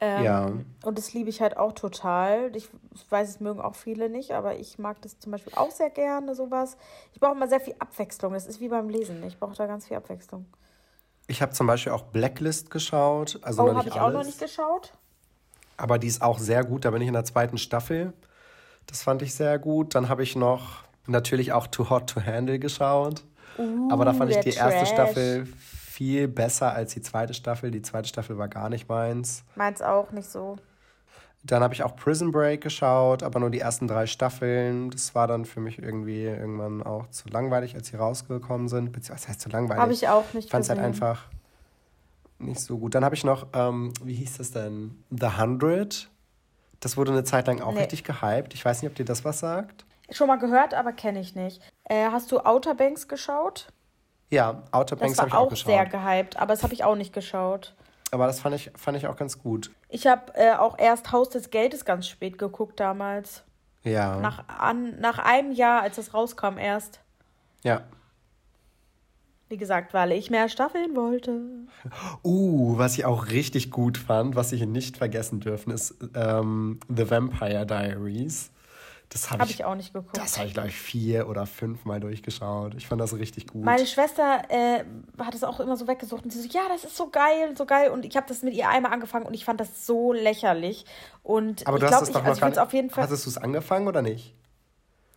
[0.00, 0.52] Ähm, ja.
[0.84, 2.54] Und das liebe ich halt auch total.
[2.56, 2.68] Ich
[3.10, 6.34] weiß, es mögen auch viele nicht, aber ich mag das zum Beispiel auch sehr gerne,
[6.34, 6.76] sowas.
[7.12, 8.32] Ich brauche immer sehr viel Abwechslung.
[8.32, 9.22] Das ist wie beim Lesen.
[9.24, 10.46] Ich brauche da ganz viel Abwechslung.
[11.26, 13.38] Ich habe zum Beispiel auch Blacklist geschaut.
[13.42, 14.02] Also oh, habe ich alles.
[14.02, 14.92] auch noch nicht geschaut.
[15.76, 16.84] Aber die ist auch sehr gut.
[16.84, 18.12] Da bin ich in der zweiten Staffel.
[18.86, 19.94] Das fand ich sehr gut.
[19.94, 23.24] Dann habe ich noch natürlich auch Too Hot to Handle geschaut.
[23.56, 24.74] Uh, aber da fand ich die Trash.
[24.74, 25.48] erste Staffel
[25.94, 27.70] viel besser als die zweite Staffel.
[27.70, 29.44] Die zweite Staffel war gar nicht meins.
[29.54, 30.56] Meins auch nicht so.
[31.44, 34.90] Dann habe ich auch Prison Break geschaut, aber nur die ersten drei Staffeln.
[34.90, 38.92] Das war dann für mich irgendwie irgendwann auch zu langweilig, als sie rausgekommen sind.
[38.92, 39.80] Beziehungsweise, was heißt zu langweilig?
[39.80, 40.46] Habe ich auch nicht.
[40.46, 41.28] Ich fand es halt einfach
[42.38, 42.94] nicht so gut.
[42.94, 45.04] Dann habe ich noch, ähm, wie hieß das denn?
[45.10, 46.10] The Hundred.
[46.80, 47.80] Das wurde eine Zeit lang auch nee.
[47.80, 48.52] richtig gehypt.
[48.54, 49.84] Ich weiß nicht, ob dir das was sagt.
[50.10, 51.62] Schon mal gehört, aber kenne ich nicht.
[51.84, 53.68] Äh, hast du Outer Banks geschaut?
[54.30, 55.68] Ja, Outer Banks habe ich auch, geschaut.
[55.68, 57.74] Das war auch sehr gehypt, aber das habe ich auch nicht geschaut.
[58.10, 59.70] Aber das fand ich, fand ich auch ganz gut.
[59.88, 63.42] Ich habe äh, auch erst Haus des Geldes ganz spät geguckt damals.
[63.82, 64.18] Ja.
[64.20, 67.00] Nach, an, nach einem Jahr, als es rauskam, erst.
[67.64, 67.82] Ja.
[69.48, 71.40] Wie gesagt, weil ich mehr Staffeln wollte.
[72.22, 77.10] Uh, was ich auch richtig gut fand, was ich nicht vergessen dürfen, ist ähm, The
[77.10, 78.50] Vampire Diaries.
[79.08, 80.16] Das habe hab ich, ich, auch nicht geguckt.
[80.16, 82.74] Das habe ich, glaube ich, vier oder fünf Mal durchgeschaut.
[82.74, 83.62] Ich fand das richtig gut.
[83.62, 84.84] Meine Schwester äh,
[85.18, 87.64] hat es auch immer so weggesucht und sie so, ja, das ist so geil, so
[87.64, 87.90] geil.
[87.90, 90.84] Und ich habe das mit ihr einmal angefangen und ich fand das so lächerlich.
[91.22, 93.04] Und Aber du ich glaube, ich, also ich auf jeden Fall.
[93.04, 94.34] Hattest du es angefangen oder nicht?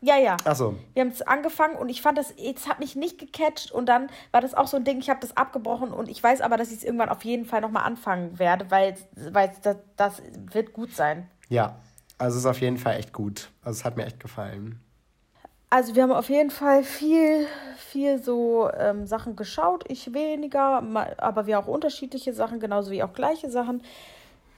[0.01, 0.37] Ja, ja.
[0.45, 0.75] Ach so.
[0.93, 4.09] Wir haben es angefangen und ich fand das, es hat mich nicht gecatcht und dann
[4.31, 6.69] war das auch so ein Ding, ich habe das abgebrochen und ich weiß aber, dass
[6.69, 8.95] ich es irgendwann auf jeden Fall nochmal anfangen werde, weil,
[9.31, 10.21] weil das, das
[10.51, 11.27] wird gut sein.
[11.49, 11.79] Ja,
[12.17, 13.49] also es ist auf jeden Fall echt gut.
[13.61, 14.79] Also es hat mir echt gefallen.
[15.69, 17.45] Also wir haben auf jeden Fall viel,
[17.77, 19.83] viel so ähm, Sachen geschaut.
[19.89, 20.81] Ich weniger,
[21.17, 23.83] aber wir auch unterschiedliche Sachen, genauso wie auch gleiche Sachen.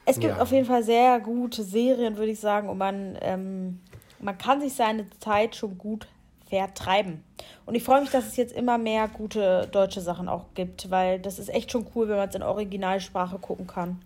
[0.06, 0.42] Es gibt ja.
[0.42, 3.80] auf jeden Fall sehr gute Serien, würde ich sagen, und man, ähm,
[4.20, 6.08] man kann sich seine Zeit schon gut
[6.48, 7.24] vertreiben.
[7.66, 11.20] Und ich freue mich, dass es jetzt immer mehr gute deutsche Sachen auch gibt, weil
[11.20, 14.02] das ist echt schon cool, wenn man es in Originalsprache gucken kann.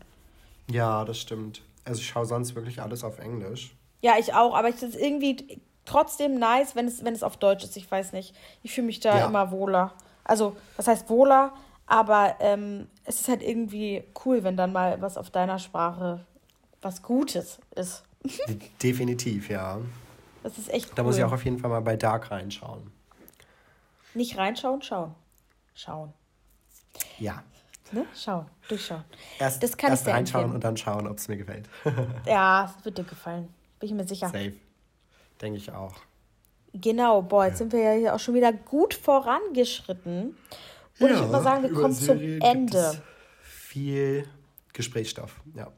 [0.69, 1.61] Ja, das stimmt.
[1.85, 3.75] Also ich schaue sonst wirklich alles auf Englisch.
[4.01, 7.63] Ja, ich auch, aber ich es irgendwie trotzdem nice, wenn es, wenn es auf Deutsch
[7.63, 7.75] ist.
[7.77, 8.35] Ich weiß nicht.
[8.61, 9.25] Ich fühle mich da ja.
[9.27, 9.93] immer wohler.
[10.23, 11.53] Also, was heißt wohler?
[11.85, 16.25] Aber ähm, es ist halt irgendwie cool, wenn dann mal was auf deiner Sprache
[16.81, 18.03] was Gutes ist.
[18.83, 19.79] Definitiv, ja.
[20.43, 20.95] Das ist echt cool.
[20.95, 22.91] Da muss ich auch auf jeden Fall mal bei Dark reinschauen.
[24.13, 25.15] Nicht reinschauen, schauen.
[25.73, 26.13] Schauen.
[27.19, 27.43] Ja.
[27.93, 28.05] Ne?
[28.15, 29.03] Schauen, durchschauen.
[29.39, 30.55] Erst, das kann erst ich reinschauen empfehlen.
[30.55, 31.69] und dann schauen, ob es mir gefällt.
[32.25, 33.53] ja, es wird dir gefallen.
[33.79, 34.27] Bin ich mir sicher.
[34.27, 34.53] Safe.
[35.39, 35.93] Denke ich auch.
[36.73, 37.57] Genau, boah, jetzt ja.
[37.57, 40.35] sind wir ja hier auch schon wieder gut vorangeschritten.
[40.99, 43.01] Und ja, ich würde mal sagen, wir kommen zum Ende.
[43.41, 44.27] viel
[44.73, 45.71] Gesprächsstoff, ja.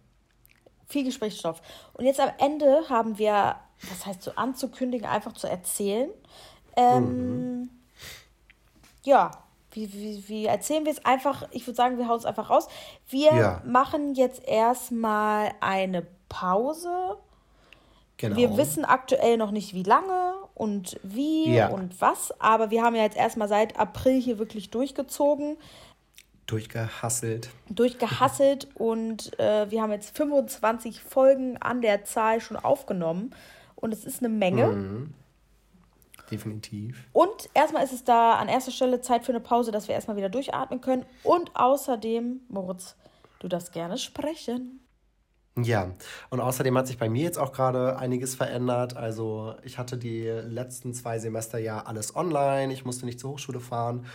[0.87, 1.61] Viel Gesprächsstoff.
[1.93, 3.55] Und jetzt am Ende haben wir,
[3.89, 6.09] was heißt so anzukündigen, einfach zu erzählen.
[6.77, 7.69] Ähm, mhm.
[9.03, 9.44] Ja,
[9.75, 11.47] wie, wie, wie erzählen wir es einfach?
[11.51, 12.67] Ich würde sagen, wir hauen es einfach raus.
[13.09, 13.61] Wir ja.
[13.65, 17.17] machen jetzt erstmal eine Pause.
[18.17, 18.37] Genau.
[18.37, 21.67] Wir wissen aktuell noch nicht, wie lange und wie ja.
[21.67, 25.57] und was, aber wir haben ja jetzt erstmal seit April hier wirklich durchgezogen.
[26.47, 27.49] Durchgehasselt.
[27.69, 33.35] Durchgehasselt und äh, wir haben jetzt 25 Folgen an der Zahl schon aufgenommen
[33.75, 34.67] und es ist eine Menge.
[34.67, 35.13] Mhm.
[36.31, 37.07] Definitiv.
[37.13, 40.17] Und erstmal ist es da an erster Stelle Zeit für eine Pause, dass wir erstmal
[40.17, 41.05] wieder durchatmen können.
[41.23, 42.95] Und außerdem, Moritz,
[43.39, 44.85] du darfst gerne sprechen.
[45.57, 45.91] Ja,
[46.29, 48.97] und außerdem hat sich bei mir jetzt auch gerade einiges verändert.
[48.97, 53.61] Also ich hatte die letzten zwei Semester ja alles online, ich musste nicht zur Hochschule
[53.61, 54.05] fahren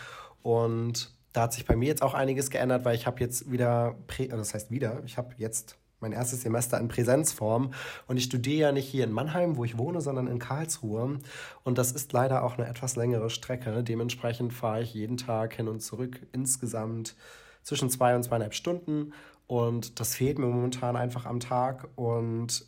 [0.43, 3.95] und da hat sich bei mir jetzt auch einiges geändert, weil ich habe jetzt wieder,
[4.05, 7.73] Prä also das heißt wieder, ich habe jetzt mein erstes Semester in Präsenzform.
[8.07, 11.19] Und ich studiere ja nicht hier in Mannheim, wo ich wohne, sondern in Karlsruhe.
[11.63, 13.83] Und das ist leider auch eine etwas längere Strecke.
[13.83, 17.15] Dementsprechend fahre ich jeden Tag hin und zurück insgesamt
[17.63, 19.13] zwischen zwei und zweieinhalb Stunden.
[19.47, 21.87] Und das fehlt mir momentan einfach am Tag.
[21.95, 22.65] Und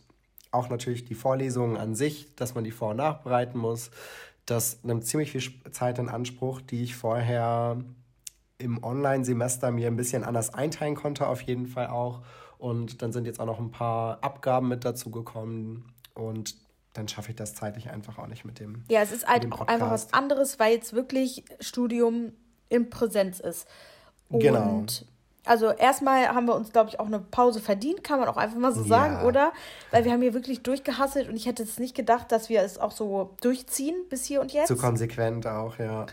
[0.52, 3.90] auch natürlich die Vorlesungen an sich, dass man die vor- und nachbereiten muss.
[4.46, 7.78] Das nimmt ziemlich viel Zeit in Anspruch, die ich vorher
[8.58, 12.22] im Online-Semester mir ein bisschen anders einteilen konnte, auf jeden Fall auch.
[12.64, 15.92] Und dann sind jetzt auch noch ein paar Abgaben mit dazu gekommen.
[16.14, 16.56] Und
[16.94, 18.86] dann schaffe ich das zeitlich einfach auch nicht mit dem.
[18.90, 22.32] Ja, es ist halt auch einfach was anderes, weil jetzt wirklich Studium
[22.70, 23.68] in Präsenz ist.
[24.30, 24.62] Genau.
[24.62, 25.10] Und genau.
[25.44, 28.58] Also erstmal haben wir uns, glaube ich, auch eine Pause verdient, kann man auch einfach
[28.58, 28.88] mal so ja.
[28.88, 29.52] sagen, oder?
[29.92, 32.78] Weil wir haben hier wirklich durchgehasselt und ich hätte es nicht gedacht, dass wir es
[32.78, 34.70] auch so durchziehen bis hier und jetzt.
[34.70, 36.06] So konsequent auch, ja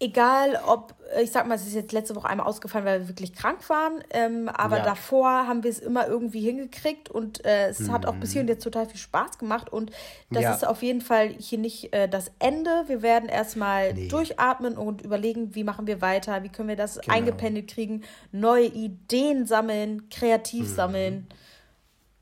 [0.00, 3.34] egal ob, ich sag mal, es ist jetzt letzte Woche einmal ausgefallen, weil wir wirklich
[3.34, 4.84] krank waren, ähm, aber ja.
[4.84, 7.92] davor haben wir es immer irgendwie hingekriegt und äh, es mhm.
[7.92, 9.92] hat auch bis hier und jetzt total viel Spaß gemacht und
[10.30, 10.54] das ja.
[10.54, 12.84] ist auf jeden Fall hier nicht äh, das Ende.
[12.86, 14.08] Wir werden erstmal nee.
[14.08, 17.14] durchatmen und überlegen, wie machen wir weiter, wie können wir das genau.
[17.14, 20.74] eingependelt kriegen, neue Ideen sammeln, kreativ mhm.
[20.74, 21.28] sammeln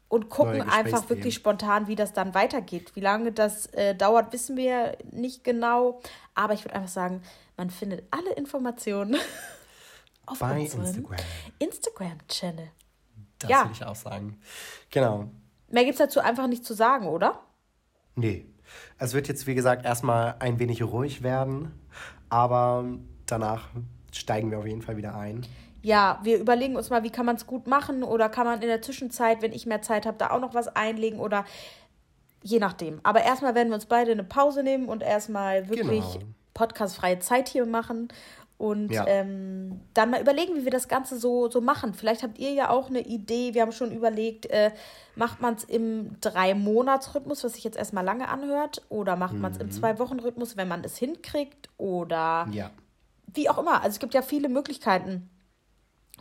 [0.08, 2.96] und gucken einfach wirklich spontan, wie das dann weitergeht.
[2.96, 6.00] Wie lange das äh, dauert, wissen wir nicht genau.
[6.34, 7.22] Aber ich würde einfach sagen,
[7.59, 9.16] man findet alle Informationen
[10.26, 11.16] auf Bei Instagram.
[11.59, 12.68] Instagram-Channel.
[13.40, 13.64] Das ja.
[13.64, 14.40] würde ich auch sagen.
[14.90, 15.30] Genau.
[15.68, 17.40] Mehr gibt es dazu einfach nicht zu sagen, oder?
[18.14, 18.46] Nee.
[18.98, 21.72] Es wird jetzt, wie gesagt, erstmal ein wenig ruhig werden,
[22.28, 22.84] aber
[23.26, 23.68] danach
[24.12, 25.46] steigen wir auf jeden Fall wieder ein
[25.80, 28.66] ja, wir überlegen uns mal, wie kann man es gut machen oder kann man in
[28.68, 31.44] der Zwischenzeit, wenn ich mehr Zeit habe, da auch noch was einlegen oder
[32.42, 33.00] je nachdem.
[33.04, 36.26] Aber erstmal werden wir uns beide eine Pause nehmen und erstmal wirklich genau.
[36.59, 38.09] Podcastfreie Zeit hier machen
[38.59, 39.06] und ja.
[39.06, 41.94] ähm, dann mal überlegen, wie wir das Ganze so, so machen.
[41.94, 43.54] Vielleicht habt ihr ja auch eine Idee.
[43.54, 44.72] Wir haben schon überlegt, äh,
[45.14, 49.59] macht man es im Drei-Monats-Rhythmus, was sich jetzt erstmal lange anhört, oder macht man es
[49.59, 49.72] im mhm.
[49.72, 52.72] Zwei-Wochen-Rhythmus, wenn man es hinkriegt, oder ja.
[53.32, 53.82] wie auch immer.
[53.82, 55.30] Also es gibt ja viele Möglichkeiten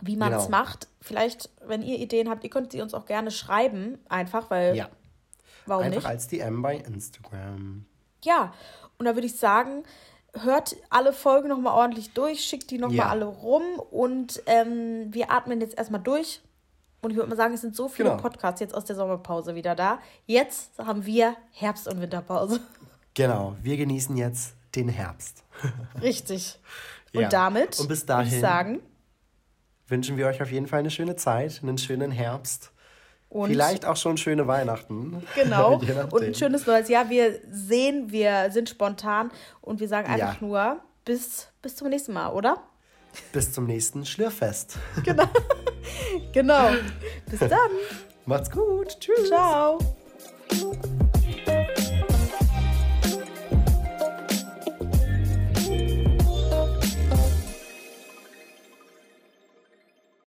[0.02, 0.60] wie man es genau.
[0.60, 0.88] macht.
[1.02, 4.76] Vielleicht, wenn ihr Ideen habt, ihr könnt sie uns auch gerne schreiben, einfach, weil.
[4.76, 4.90] Ja.
[5.66, 6.06] Warum einfach nicht?
[6.06, 7.86] als DM bei Instagram.
[8.24, 8.54] Ja,
[8.98, 9.84] und da würde ich sagen,
[10.44, 13.10] hört alle Folgen nochmal ordentlich durch, schickt die nochmal ja.
[13.10, 16.42] alle rum und ähm, wir atmen jetzt erstmal durch.
[17.02, 18.22] Und ich würde mal sagen, es sind so viele genau.
[18.22, 20.00] Podcasts jetzt aus der Sommerpause wieder da.
[20.26, 22.60] Jetzt haben wir Herbst- und Winterpause.
[23.14, 25.44] Genau, wir genießen jetzt den Herbst.
[26.02, 26.60] Richtig.
[27.14, 27.30] Und ja.
[27.30, 28.80] damit und bis dahin, würde ich sagen,
[29.88, 32.72] wünschen wir euch auf jeden Fall eine schöne Zeit, einen schönen Herbst.
[33.30, 35.22] Und Vielleicht auch schon schöne Weihnachten.
[35.36, 35.82] Genau.
[36.12, 37.10] und ein schönes neues Jahr.
[37.10, 40.48] Wir sehen, wir sind spontan und wir sagen einfach ja.
[40.48, 42.64] nur bis, bis zum nächsten Mal, oder?
[43.32, 44.78] Bis zum nächsten Schlürfest.
[45.04, 45.26] Genau.
[46.34, 46.72] genau.
[47.30, 47.72] Bis dann.
[48.26, 49.00] Macht's gut.
[49.00, 49.28] Tschüss.
[49.28, 49.80] Ciao.